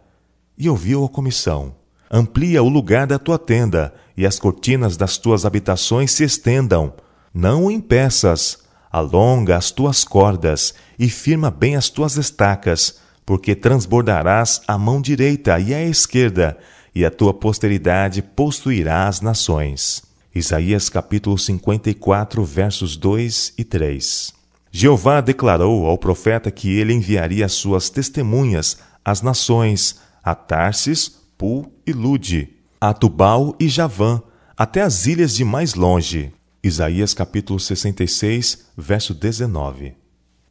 E 0.58 0.70
ouviu 0.70 1.06
a 1.06 1.10
comissão: 1.10 1.76
Amplia 2.10 2.64
o 2.64 2.70
lugar 2.70 3.06
da 3.06 3.20
tua 3.20 3.38
tenda, 3.38 3.94
e 4.16 4.26
as 4.26 4.40
cortinas 4.40 4.96
das 4.98 5.18
tuas 5.18 5.46
habitações 5.46 6.12
se 6.12 6.24
estendam. 6.24 6.94
Não 7.34 7.66
o 7.66 7.72
impeças, 7.72 8.60
alonga 8.92 9.58
as 9.58 9.72
tuas 9.72 10.04
cordas 10.04 10.74
e 10.98 11.10
firma 11.10 11.52
bem 11.52 11.76
as 11.76 11.90
tuas 11.90 12.18
estacas, 12.18 13.00
porque 13.26 13.54
transbordarás 13.54 14.62
a 14.68 14.78
mão 14.78 15.02
direita 15.02 15.60
e 15.60 15.74
a 15.74 15.84
esquerda, 15.84 16.58
e 16.96 17.06
a 17.06 17.12
tua 17.12 17.34
posteridade 17.34 18.22
possuirá 18.22 19.08
as 19.08 19.22
nações. 19.22 20.02
Isaías 20.34 20.90
capítulo 20.90 21.38
54, 21.38 22.44
versos 22.44 22.96
2 22.96 23.54
e 23.58 23.64
3. 23.64 24.34
Jeová 24.72 25.22
declarou 25.22 25.86
ao 25.86 25.98
profeta 25.98 26.50
que 26.52 26.78
ele 26.78 26.94
enviaria 26.94 27.46
as 27.46 27.54
suas 27.54 27.90
testemunhas 27.90 28.78
às 29.04 29.22
nações, 29.22 30.00
a 30.24 30.36
Tarsis, 30.36 31.18
Pu 31.38 31.72
e 31.86 31.94
Lude, 31.94 32.50
a 32.82 32.96
Tubal 32.96 33.56
e 33.60 33.70
Javã, 33.70 34.20
até 34.58 34.82
as 34.82 35.06
ilhas 35.06 35.36
de 35.36 35.46
mais 35.46 35.76
longe. 35.76 36.34
Isaías 36.64 37.14
capítulo 37.14 37.60
66, 37.60 38.66
verso 38.76 39.14
19. 39.14 39.94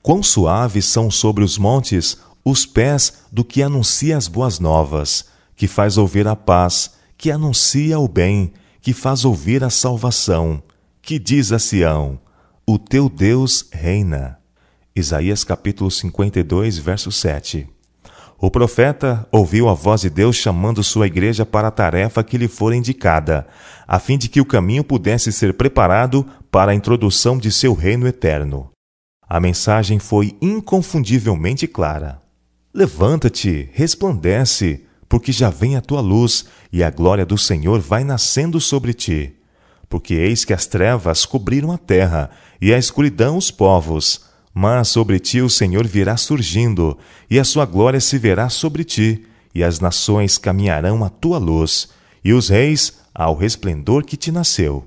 Quão 0.00 0.22
suaves 0.22 0.84
são 0.84 1.10
sobre 1.10 1.42
os 1.42 1.58
montes 1.58 2.18
os 2.44 2.64
pés 2.64 3.24
do 3.32 3.44
que 3.44 3.64
anuncia 3.64 4.16
as 4.16 4.28
boas 4.28 4.60
novas, 4.60 5.24
que 5.56 5.66
faz 5.66 5.98
ouvir 5.98 6.28
a 6.28 6.36
paz, 6.36 6.92
que 7.18 7.32
anuncia 7.32 7.98
o 7.98 8.06
bem, 8.06 8.52
que 8.80 8.92
faz 8.92 9.24
ouvir 9.24 9.64
a 9.64 9.70
salvação, 9.70 10.62
que 11.02 11.18
diz 11.18 11.50
a 11.50 11.58
Sião: 11.58 12.20
O 12.64 12.78
teu 12.78 13.08
Deus 13.08 13.66
reina. 13.72 14.38
Isaías 14.94 15.42
capítulo 15.42 15.90
52, 15.90 16.78
verso 16.78 17.10
7. 17.10 17.75
O 18.46 18.50
profeta 18.50 19.26
ouviu 19.32 19.68
a 19.68 19.74
voz 19.74 20.02
de 20.02 20.08
Deus 20.08 20.36
chamando 20.36 20.84
sua 20.84 21.08
igreja 21.08 21.44
para 21.44 21.66
a 21.66 21.70
tarefa 21.72 22.22
que 22.22 22.38
lhe 22.38 22.46
fora 22.46 22.76
indicada, 22.76 23.44
a 23.88 23.98
fim 23.98 24.16
de 24.16 24.28
que 24.28 24.40
o 24.40 24.44
caminho 24.44 24.84
pudesse 24.84 25.32
ser 25.32 25.54
preparado 25.54 26.24
para 26.48 26.70
a 26.70 26.74
introdução 26.76 27.38
de 27.38 27.50
seu 27.50 27.74
reino 27.74 28.06
eterno. 28.06 28.70
A 29.28 29.40
mensagem 29.40 29.98
foi 29.98 30.36
inconfundivelmente 30.40 31.66
clara. 31.66 32.22
Levanta-te, 32.72 33.68
resplandece, 33.72 34.84
porque 35.08 35.32
já 35.32 35.50
vem 35.50 35.74
a 35.74 35.80
tua 35.80 36.00
luz, 36.00 36.46
e 36.72 36.84
a 36.84 36.90
glória 36.90 37.26
do 37.26 37.36
Senhor 37.36 37.80
vai 37.80 38.04
nascendo 38.04 38.60
sobre 38.60 38.94
ti. 38.94 39.34
Porque 39.88 40.14
eis 40.14 40.44
que 40.44 40.52
as 40.52 40.66
trevas 40.66 41.26
cobriram 41.26 41.72
a 41.72 41.78
terra, 41.78 42.30
e 42.60 42.72
a 42.72 42.78
escuridão 42.78 43.36
os 43.36 43.50
povos. 43.50 44.25
Mas 44.58 44.88
sobre 44.88 45.20
ti 45.20 45.42
o 45.42 45.50
Senhor 45.50 45.86
virá 45.86 46.16
surgindo, 46.16 46.96
e 47.28 47.38
a 47.38 47.44
sua 47.44 47.66
glória 47.66 48.00
se 48.00 48.16
verá 48.16 48.48
sobre 48.48 48.84
ti, 48.84 49.26
e 49.54 49.62
as 49.62 49.80
nações 49.80 50.38
caminharão 50.38 51.04
à 51.04 51.10
tua 51.10 51.36
luz, 51.36 51.90
e 52.24 52.32
os 52.32 52.48
reis 52.48 52.94
ao 53.14 53.36
resplendor 53.36 54.02
que 54.02 54.16
te 54.16 54.32
nasceu. 54.32 54.84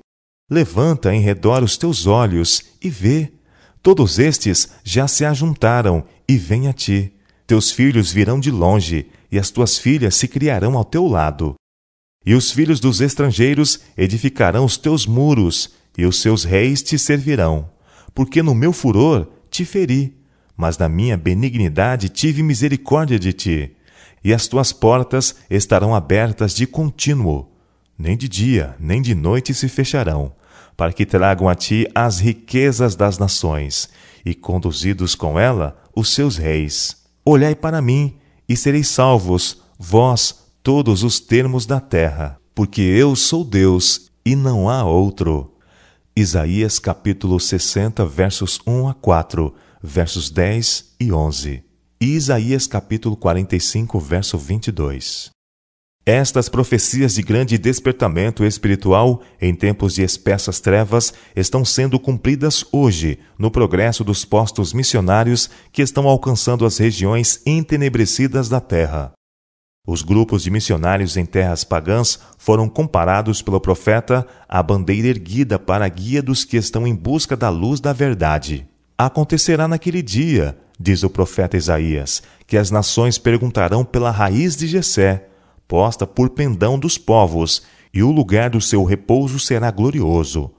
Levanta 0.50 1.14
em 1.14 1.20
redor 1.20 1.62
os 1.62 1.76
teus 1.76 2.08
olhos 2.08 2.64
e 2.82 2.90
vê. 2.90 3.32
Todos 3.80 4.18
estes 4.18 4.70
já 4.82 5.06
se 5.06 5.24
ajuntaram 5.24 6.02
e 6.28 6.36
vêm 6.36 6.66
a 6.66 6.72
ti. 6.72 7.12
Teus 7.46 7.70
filhos 7.70 8.10
virão 8.10 8.40
de 8.40 8.50
longe, 8.50 9.06
e 9.30 9.38
as 9.38 9.50
tuas 9.50 9.78
filhas 9.78 10.16
se 10.16 10.26
criarão 10.26 10.76
ao 10.76 10.84
teu 10.84 11.06
lado. 11.06 11.54
E 12.26 12.34
os 12.34 12.50
filhos 12.50 12.80
dos 12.80 13.00
estrangeiros 13.00 13.78
edificarão 13.96 14.64
os 14.64 14.76
teus 14.76 15.06
muros, 15.06 15.70
e 15.96 16.04
os 16.04 16.20
seus 16.20 16.42
reis 16.42 16.82
te 16.82 16.98
servirão. 16.98 17.70
Porque 18.12 18.42
no 18.42 18.52
meu 18.52 18.72
furor 18.72 19.28
te 19.60 19.64
feri, 19.66 20.16
mas 20.56 20.78
na 20.78 20.88
minha 20.88 21.18
benignidade 21.18 22.08
tive 22.08 22.42
misericórdia 22.42 23.18
de 23.18 23.32
ti. 23.32 23.76
E 24.24 24.32
as 24.32 24.48
tuas 24.48 24.72
portas 24.72 25.36
estarão 25.50 25.94
abertas 25.94 26.54
de 26.54 26.66
contínuo. 26.66 27.46
Nem 27.98 28.16
de 28.16 28.26
dia, 28.26 28.74
nem 28.80 29.02
de 29.02 29.14
noite 29.14 29.52
se 29.52 29.68
fecharão, 29.68 30.32
para 30.76 30.94
que 30.94 31.04
tragam 31.04 31.46
a 31.46 31.54
ti 31.54 31.86
as 31.94 32.20
riquezas 32.20 32.96
das 32.96 33.18
nações, 33.18 33.90
e 34.24 34.34
conduzidos 34.34 35.14
com 35.14 35.38
ela 35.38 35.76
os 35.94 36.14
seus 36.14 36.38
reis. 36.38 36.96
Olhai 37.22 37.54
para 37.54 37.82
mim, 37.82 38.16
e 38.48 38.56
sereis 38.56 38.88
salvos, 38.88 39.62
vós, 39.78 40.48
todos 40.62 41.02
os 41.02 41.20
termos 41.20 41.66
da 41.66 41.80
terra, 41.80 42.38
porque 42.54 42.80
eu 42.80 43.14
sou 43.14 43.44
Deus 43.44 44.10
e 44.24 44.34
não 44.34 44.70
há 44.70 44.84
outro. 44.84 45.54
Isaías 46.14 46.80
capítulo 46.80 47.38
60, 47.38 48.04
versos 48.04 48.60
1 48.66 48.88
a 48.88 48.94
4, 48.94 49.54
versos 49.80 50.28
10 50.28 50.96
e 50.98 51.12
11. 51.12 51.62
E 52.00 52.06
Isaías 52.06 52.66
capítulo 52.66 53.16
45, 53.16 54.00
verso 54.00 54.36
22. 54.36 55.30
Estas 56.04 56.48
profecias 56.48 57.14
de 57.14 57.22
grande 57.22 57.56
despertamento 57.56 58.44
espiritual 58.44 59.22
em 59.40 59.54
tempos 59.54 59.94
de 59.94 60.02
espessas 60.02 60.58
trevas 60.58 61.14
estão 61.36 61.64
sendo 61.64 62.00
cumpridas 62.00 62.64
hoje 62.72 63.20
no 63.38 63.50
progresso 63.50 64.02
dos 64.02 64.24
postos 64.24 64.72
missionários 64.72 65.48
que 65.70 65.80
estão 65.80 66.08
alcançando 66.08 66.66
as 66.66 66.78
regiões 66.78 67.40
entenebrecidas 67.46 68.48
da 68.48 68.60
terra. 68.60 69.12
Os 69.92 70.02
grupos 70.02 70.44
de 70.44 70.52
missionários 70.52 71.16
em 71.16 71.26
terras 71.26 71.64
pagãs 71.64 72.20
foram 72.38 72.68
comparados 72.68 73.42
pelo 73.42 73.58
profeta 73.58 74.24
à 74.48 74.62
bandeira 74.62 75.08
erguida 75.08 75.58
para 75.58 75.84
a 75.84 75.88
guia 75.88 76.22
dos 76.22 76.44
que 76.44 76.56
estão 76.56 76.86
em 76.86 76.94
busca 76.94 77.36
da 77.36 77.48
luz 77.48 77.80
da 77.80 77.92
verdade. 77.92 78.68
Acontecerá 78.96 79.66
naquele 79.66 80.00
dia, 80.00 80.56
diz 80.78 81.02
o 81.02 81.10
profeta 81.10 81.56
Isaías, 81.56 82.22
que 82.46 82.56
as 82.56 82.70
nações 82.70 83.18
perguntarão 83.18 83.84
pela 83.84 84.12
raiz 84.12 84.54
de 84.54 84.68
Jessé, 84.68 85.26
posta 85.66 86.06
por 86.06 86.30
pendão 86.30 86.78
dos 86.78 86.96
povos, 86.96 87.64
e 87.92 88.00
o 88.00 88.12
lugar 88.12 88.50
do 88.50 88.60
seu 88.60 88.84
repouso 88.84 89.40
será 89.40 89.72
glorioso. 89.72 90.52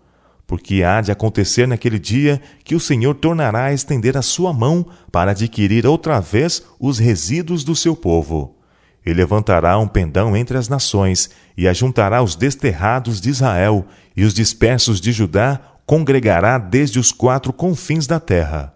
Porque 0.46 0.84
há 0.84 1.00
de 1.00 1.10
acontecer 1.10 1.66
naquele 1.66 2.00
dia 2.00 2.42
que 2.66 2.76
o 2.76 2.82
Senhor 2.82 3.16
tornará 3.16 3.68
a 3.68 3.74
estender 3.74 4.18
a 4.18 4.22
sua 4.22 4.52
mão 4.52 4.86
para 5.10 5.32
adquirir 5.32 5.88
outra 5.88 6.20
vez 6.20 6.66
os 6.78 7.00
resíduos 7.00 7.64
do 7.64 7.78
seu 7.78 7.96
povo. 7.96 8.58
E 9.06 9.14
levantará 9.14 9.78
um 9.80 9.88
pendão 9.88 10.36
entre 10.36 10.58
as 10.58 10.70
nações, 10.70 11.32
e 11.58 11.68
ajuntará 11.68 12.22
os 12.22 12.36
desterrados 12.36 13.20
de 13.20 13.30
Israel, 13.30 13.86
e 14.16 14.24
os 14.24 14.34
dispersos 14.34 15.02
de 15.02 15.12
Judá 15.12 15.60
congregará 15.86 16.58
desde 16.58 17.00
os 17.00 17.12
quatro 17.12 17.52
confins 17.52 18.08
da 18.08 18.20
terra. 18.20 18.74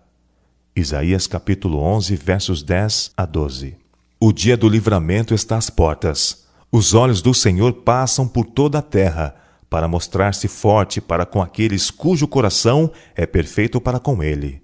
Isaías 0.75 1.27
capítulo 1.27 1.79
11, 1.79 2.15
versos 2.15 2.61
10 2.61 3.11
a 3.15 3.25
12. 3.25 3.77
O 4.19 4.33
dia 4.33 4.57
do 4.57 4.67
livramento 4.67 5.33
está 5.33 5.57
às 5.57 5.69
portas. 5.69 6.45
Os 6.71 6.93
olhos 6.93 7.21
do 7.21 7.33
Senhor 7.33 7.71
passam 7.71 8.27
por 8.27 8.45
toda 8.45 8.79
a 8.79 8.81
terra, 8.81 9.35
para 9.69 9.87
mostrar-se 9.87 10.47
forte 10.47 10.99
para 10.99 11.25
com 11.25 11.41
aqueles 11.41 11.89
cujo 11.89 12.27
coração 12.27 12.91
é 13.15 13.25
perfeito 13.25 13.79
para 13.79 13.99
com 13.99 14.21
ele. 14.21 14.61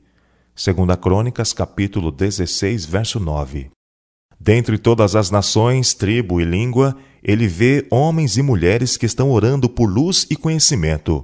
Segunda 0.56 0.98
Crônicas, 0.98 1.54
capítulo 1.54 2.12
16, 2.12 2.86
verso 2.86 3.20
9. 3.20 3.72
Dentre 4.44 4.80
todas 4.80 5.16
as 5.16 5.30
nações, 5.30 5.94
tribo 5.94 6.42
e 6.42 6.44
língua, 6.44 6.98
ele 7.24 7.48
vê 7.48 7.86
homens 7.92 8.38
e 8.38 8.42
mulheres 8.42 8.98
que 8.98 9.06
estão 9.06 9.30
orando 9.30 9.70
por 9.70 9.86
luz 9.86 10.26
e 10.32 10.36
conhecimento. 10.36 11.24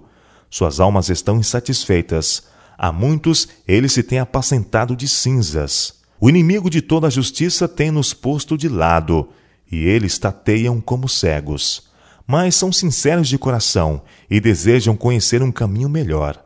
Suas 0.51 0.79
almas 0.79 1.09
estão 1.09 1.39
insatisfeitas. 1.39 2.43
A 2.77 2.91
muitos 2.91 3.47
ele 3.67 3.89
se 3.89 4.03
tem 4.03 4.19
apacentado 4.19 4.95
de 4.95 5.07
cinzas. 5.07 5.95
O 6.21 6.29
inimigo 6.29 6.69
de 6.69 6.79
toda 6.79 7.07
a 7.07 7.09
justiça 7.09 7.67
tem 7.67 7.89
nos 7.89 8.13
posto 8.13 8.55
de 8.55 8.69
lado, 8.69 9.29
e 9.71 9.83
eles 9.87 10.19
tateiam 10.19 10.79
como 10.79 11.09
cegos. 11.09 11.87
Mas 12.27 12.53
são 12.53 12.71
sinceros 12.71 13.27
de 13.27 13.39
coração 13.39 14.03
e 14.29 14.39
desejam 14.39 14.95
conhecer 14.95 15.41
um 15.41 15.51
caminho 15.51 15.89
melhor. 15.89 16.39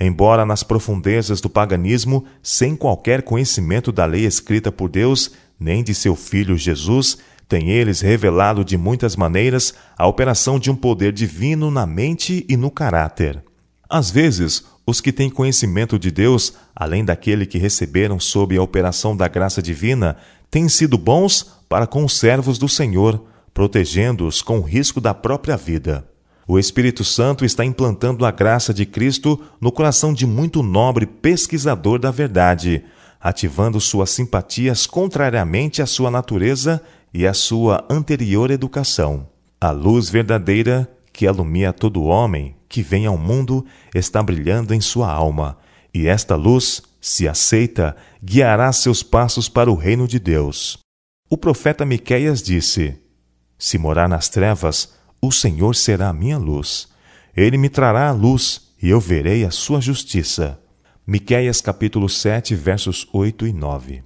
Embora 0.00 0.44
nas 0.44 0.64
profundezas 0.64 1.40
do 1.40 1.48
paganismo, 1.48 2.24
sem 2.42 2.74
qualquer 2.74 3.22
conhecimento 3.22 3.92
da 3.92 4.04
lei 4.04 4.24
escrita 4.24 4.70
por 4.70 4.88
Deus, 4.88 5.32
nem 5.58 5.82
de 5.82 5.94
seu 5.94 6.14
Filho 6.14 6.56
Jesus, 6.56 7.18
têm 7.48 7.70
eles 7.70 8.00
revelado 8.00 8.64
de 8.64 8.76
muitas 8.76 9.16
maneiras 9.16 9.74
a 9.96 10.06
operação 10.06 10.58
de 10.58 10.70
um 10.70 10.76
poder 10.76 11.12
divino 11.12 11.70
na 11.70 11.86
mente 11.86 12.44
e 12.48 12.56
no 12.56 12.70
caráter. 12.70 13.42
Às 13.88 14.10
vezes, 14.10 14.64
os 14.86 15.00
que 15.00 15.12
têm 15.12 15.30
conhecimento 15.30 15.98
de 15.98 16.10
Deus, 16.10 16.54
além 16.76 17.04
daquele 17.04 17.46
que 17.46 17.58
receberam 17.58 18.20
sob 18.20 18.56
a 18.56 18.62
operação 18.62 19.16
da 19.16 19.26
graça 19.28 19.62
divina, 19.62 20.16
têm 20.50 20.68
sido 20.68 20.98
bons 20.98 21.58
para 21.68 21.86
com 21.86 22.04
os 22.04 22.18
servos 22.18 22.58
do 22.58 22.68
Senhor, 22.68 23.24
protegendo-os 23.52 24.40
com 24.42 24.58
o 24.58 24.62
risco 24.62 25.00
da 25.00 25.12
própria 25.12 25.56
vida. 25.56 26.06
O 26.46 26.58
Espírito 26.58 27.04
Santo 27.04 27.44
está 27.44 27.64
implantando 27.64 28.24
a 28.24 28.30
graça 28.30 28.72
de 28.72 28.86
Cristo 28.86 29.38
no 29.60 29.70
coração 29.70 30.14
de 30.14 30.26
muito 30.26 30.62
nobre 30.62 31.04
pesquisador 31.04 31.98
da 31.98 32.10
verdade, 32.10 32.82
ativando 33.20 33.80
suas 33.80 34.10
simpatias 34.10 34.86
contrariamente 34.86 35.82
à 35.82 35.86
sua 35.86 36.10
natureza 36.10 36.82
e 37.12 37.26
à 37.26 37.34
sua 37.34 37.84
anterior 37.90 38.50
educação. 38.50 39.28
A 39.60 39.70
luz 39.70 40.08
verdadeira 40.08 40.88
que 41.12 41.26
alumia 41.26 41.72
todo 41.72 42.04
homem 42.04 42.54
que 42.68 42.82
vem 42.82 43.06
ao 43.06 43.18
mundo 43.18 43.66
está 43.94 44.22
brilhando 44.22 44.72
em 44.72 44.80
sua 44.80 45.10
alma, 45.10 45.58
e 45.92 46.06
esta 46.06 46.36
luz, 46.36 46.82
se 47.00 47.26
aceita, 47.26 47.96
guiará 48.22 48.72
seus 48.72 49.02
passos 49.02 49.48
para 49.48 49.70
o 49.70 49.74
reino 49.74 50.06
de 50.06 50.18
Deus. 50.18 50.78
O 51.30 51.36
profeta 51.36 51.84
Miqueias 51.84 52.42
disse: 52.42 53.00
Se 53.58 53.78
morar 53.78 54.08
nas 54.08 54.28
trevas, 54.28 54.94
o 55.20 55.32
Senhor 55.32 55.74
será 55.74 56.08
a 56.08 56.12
minha 56.12 56.38
luz. 56.38 56.88
Ele 57.36 57.56
me 57.56 57.68
trará 57.68 58.08
a 58.08 58.12
luz, 58.12 58.68
e 58.82 58.88
eu 58.88 59.00
verei 59.00 59.44
a 59.44 59.50
sua 59.50 59.80
justiça. 59.80 60.60
Miqueias 61.10 61.62
capítulo 61.62 62.06
7, 62.06 62.54
versos 62.54 63.08
8 63.14 63.46
e 63.46 63.52
9. 63.54 64.02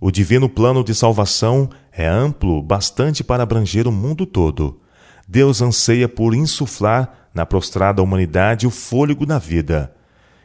O 0.00 0.08
divino 0.08 0.48
plano 0.48 0.84
de 0.84 0.94
salvação 0.94 1.68
é 1.90 2.06
amplo 2.06 2.62
bastante 2.62 3.24
para 3.24 3.42
abranger 3.42 3.88
o 3.88 3.90
mundo 3.90 4.24
todo 4.24 4.80
Deus 5.26 5.60
anseia 5.60 6.08
por 6.08 6.32
insuflar 6.32 7.28
na 7.34 7.44
prostrada 7.44 8.00
humanidade 8.00 8.68
o 8.68 8.70
fôlego 8.70 9.26
da 9.26 9.36
vida. 9.36 9.92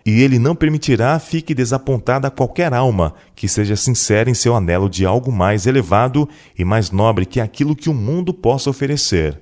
E 0.04 0.24
ele 0.24 0.40
não 0.40 0.56
permitirá 0.56 1.20
fique 1.20 1.54
desapontada 1.54 2.32
qualquer 2.32 2.74
alma 2.74 3.14
que 3.36 3.48
seja 3.48 3.76
sincera 3.76 4.32
em 4.32 4.34
seu 4.34 4.56
anelo 4.56 4.90
de 4.90 5.06
algo 5.06 5.32
mais 5.32 5.68
elevado 5.68 6.28
e 6.58 6.66
mais 6.66 6.90
nobre 6.90 7.24
que 7.24 7.40
aquilo 7.40 7.76
que 7.76 7.88
o 7.88 7.94
mundo 7.94 8.34
possa 8.34 8.68
oferecer. 8.68 9.40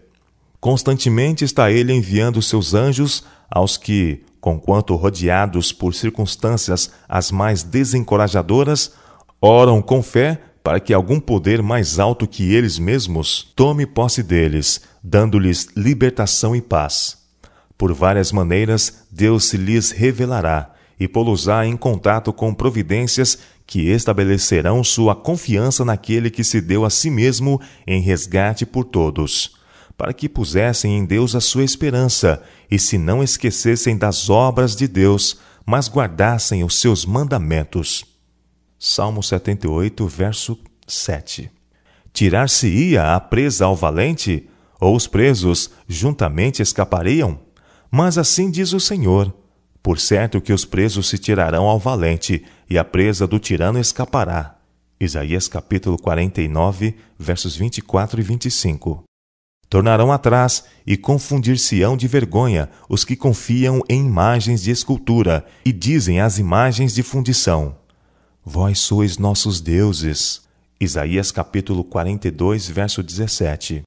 Constantemente 0.60 1.46
está 1.46 1.72
ele 1.72 1.94
enviando 1.94 2.42
seus 2.42 2.74
anjos 2.74 3.24
aos 3.50 3.78
que, 3.78 4.26
conquanto 4.48 4.96
rodeados 4.96 5.74
por 5.74 5.94
circunstâncias 5.94 6.90
as 7.10 7.32
mais 7.32 7.64
desencorajadoras, 7.64 8.94
oram 9.42 9.82
com 9.82 10.02
fé 10.02 10.40
para 10.64 10.80
que 10.80 10.94
algum 10.94 11.20
poder 11.20 11.62
mais 11.62 12.00
alto 12.00 12.26
que 12.26 12.54
eles 12.54 12.80
mesmos 12.80 13.52
tome 13.58 13.86
posse 13.86 14.24
deles, 14.24 14.80
dando-lhes 15.04 15.68
libertação 15.76 16.56
e 16.56 16.62
paz. 16.62 17.18
Por 17.78 17.94
várias 17.94 18.32
maneiras, 18.32 19.06
Deus 19.12 19.50
se 19.50 19.58
lhes 19.58 19.92
revelará 19.92 20.74
e 20.98 21.10
pô-los-á 21.10 21.66
em 21.66 21.76
contato 21.76 22.32
com 22.32 22.54
providências 22.54 23.38
que 23.66 23.90
estabelecerão 23.90 24.82
sua 24.82 25.14
confiança 25.14 25.84
naquele 25.84 26.30
que 26.30 26.42
se 26.42 26.62
deu 26.62 26.86
a 26.86 26.90
si 26.90 27.10
mesmo 27.10 27.60
em 27.86 28.00
resgate 28.00 28.66
por 28.66 28.86
todos, 28.86 29.57
para 29.98 30.14
que 30.14 30.30
pusessem 30.30 30.96
em 30.96 31.04
Deus 31.04 31.34
a 31.34 31.42
sua 31.42 31.64
esperança 31.64 32.44
e 32.70 32.78
se 32.78 32.98
não 32.98 33.24
esquecessem 33.24 33.98
das 33.98 34.30
obras 34.30 34.76
de 34.76 34.88
Deus, 34.88 35.40
mas 35.66 35.90
guardassem 35.90 36.64
os 36.64 36.80
seus 36.80 37.04
mandamentos. 37.04 38.06
Salmo 38.80 39.24
78, 39.24 40.08
verso 40.08 40.58
7. 40.86 41.50
Tirar-se-ia 42.14 43.16
a 43.16 43.20
presa 43.20 43.66
ao 43.66 43.76
valente, 43.76 44.48
ou 44.80 44.96
os 44.96 45.08
presos 45.08 45.72
juntamente 45.88 46.62
escapariam? 46.62 47.40
Mas 47.90 48.18
assim 48.18 48.52
diz 48.52 48.74
o 48.74 48.80
Senhor: 48.80 49.34
Por 49.82 50.00
certo 50.00 50.40
que 50.40 50.54
os 50.54 50.64
presos 50.64 51.10
se 51.10 51.18
tirarão 51.18 51.66
ao 51.66 51.80
valente, 51.80 52.46
e 52.70 52.78
a 52.78 52.84
presa 52.84 53.26
do 53.26 53.40
tirano 53.40 53.80
escapará. 53.80 54.58
Isaías 55.00 55.48
capítulo 55.48 55.98
49, 55.98 56.96
versos 57.18 57.56
24 57.56 58.20
e 58.20 58.24
25. 58.24 59.07
Tornarão 59.70 60.12
atrás 60.12 60.64
e 60.86 60.96
confundir-se-ão 60.96 61.98
de 61.98 62.08
vergonha 62.08 62.70
os 62.88 63.04
que 63.04 63.16
confiam 63.16 63.82
em 63.90 64.06
imagens 64.06 64.62
de 64.62 64.72
escultura 64.72 65.46
e 65.66 65.74
dizem 65.74 66.22
as 66.22 66.40
imagens 66.40 66.96
de 66.96 67.04
fundição. 67.04 67.76
Vós 68.46 68.80
sois 68.80 69.18
nossos 69.18 69.60
deuses. 69.60 70.42
Isaías 70.80 71.32
capítulo 71.32 71.84
42, 71.84 72.70
verso 72.70 73.04
17. 73.04 73.82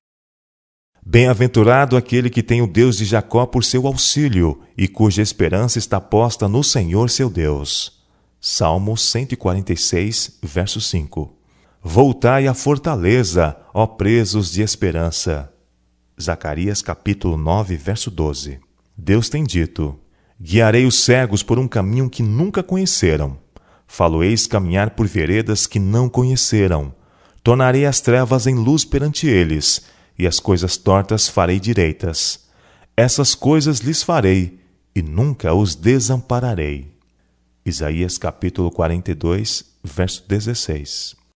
Bem-aventurado 1.03 1.97
aquele 1.97 2.29
que 2.29 2.43
tem 2.43 2.61
o 2.61 2.67
Deus 2.67 2.99
de 2.99 3.07
Jacó 3.07 3.47
por 3.47 3.65
seu 3.65 3.87
auxílio 3.87 4.61
e 4.77 4.87
cuja 4.87 5.23
esperança 5.23 5.79
está 5.79 5.99
posta 5.99 6.47
no 6.47 6.63
Senhor 6.63 7.09
seu 7.09 7.31
Deus. 7.31 8.01
Salmo 8.39 8.97
146, 8.97 10.39
verso 10.43 10.79
5. 10.81 11.35
Voltai 11.83 12.47
à 12.47 12.53
fortaleza, 12.53 13.57
ó 13.73 13.87
presos 13.87 14.53
de 14.53 14.61
esperança. 14.61 15.50
Zacarias 16.21 16.83
capítulo 16.83 17.37
9, 17.37 17.77
verso 17.77 18.11
12. 18.11 18.61
Deus 18.97 19.29
tem 19.29 19.43
dito: 19.43 19.99
Guiarei 20.41 20.87
os 20.87 21.03
cegos 21.03 21.43
por 21.43 21.59
um 21.59 21.67
caminho 21.67 22.09
que 22.09 22.23
nunca 22.23 22.63
conheceram. 22.63 23.39
Falo-eis 23.87 24.47
caminhar 24.47 24.91
por 24.91 25.07
veredas 25.07 25.67
que 25.67 25.79
não 25.79 26.09
conheceram. 26.09 26.95
Tornarei 27.43 27.87
as 27.87 28.01
trevas 28.01 28.47
em 28.47 28.55
luz 28.55 28.85
perante 28.85 29.27
eles, 29.27 29.83
e 30.19 30.27
as 30.27 30.39
coisas 30.39 30.77
tortas 30.77 31.29
farei 31.29 31.59
direitas. 31.59 32.49
Essas 32.97 33.35
coisas 33.35 33.81
lhes 33.81 34.03
farei, 34.03 34.61
e 34.95 35.03
nunca 35.03 35.55
os 35.55 35.75
desampararei. 35.75 36.95
Isaías 37.65 38.19
capítulo 38.19 38.71
42, 38.71 39.65
verso 39.83 40.25
16. 40.29 41.20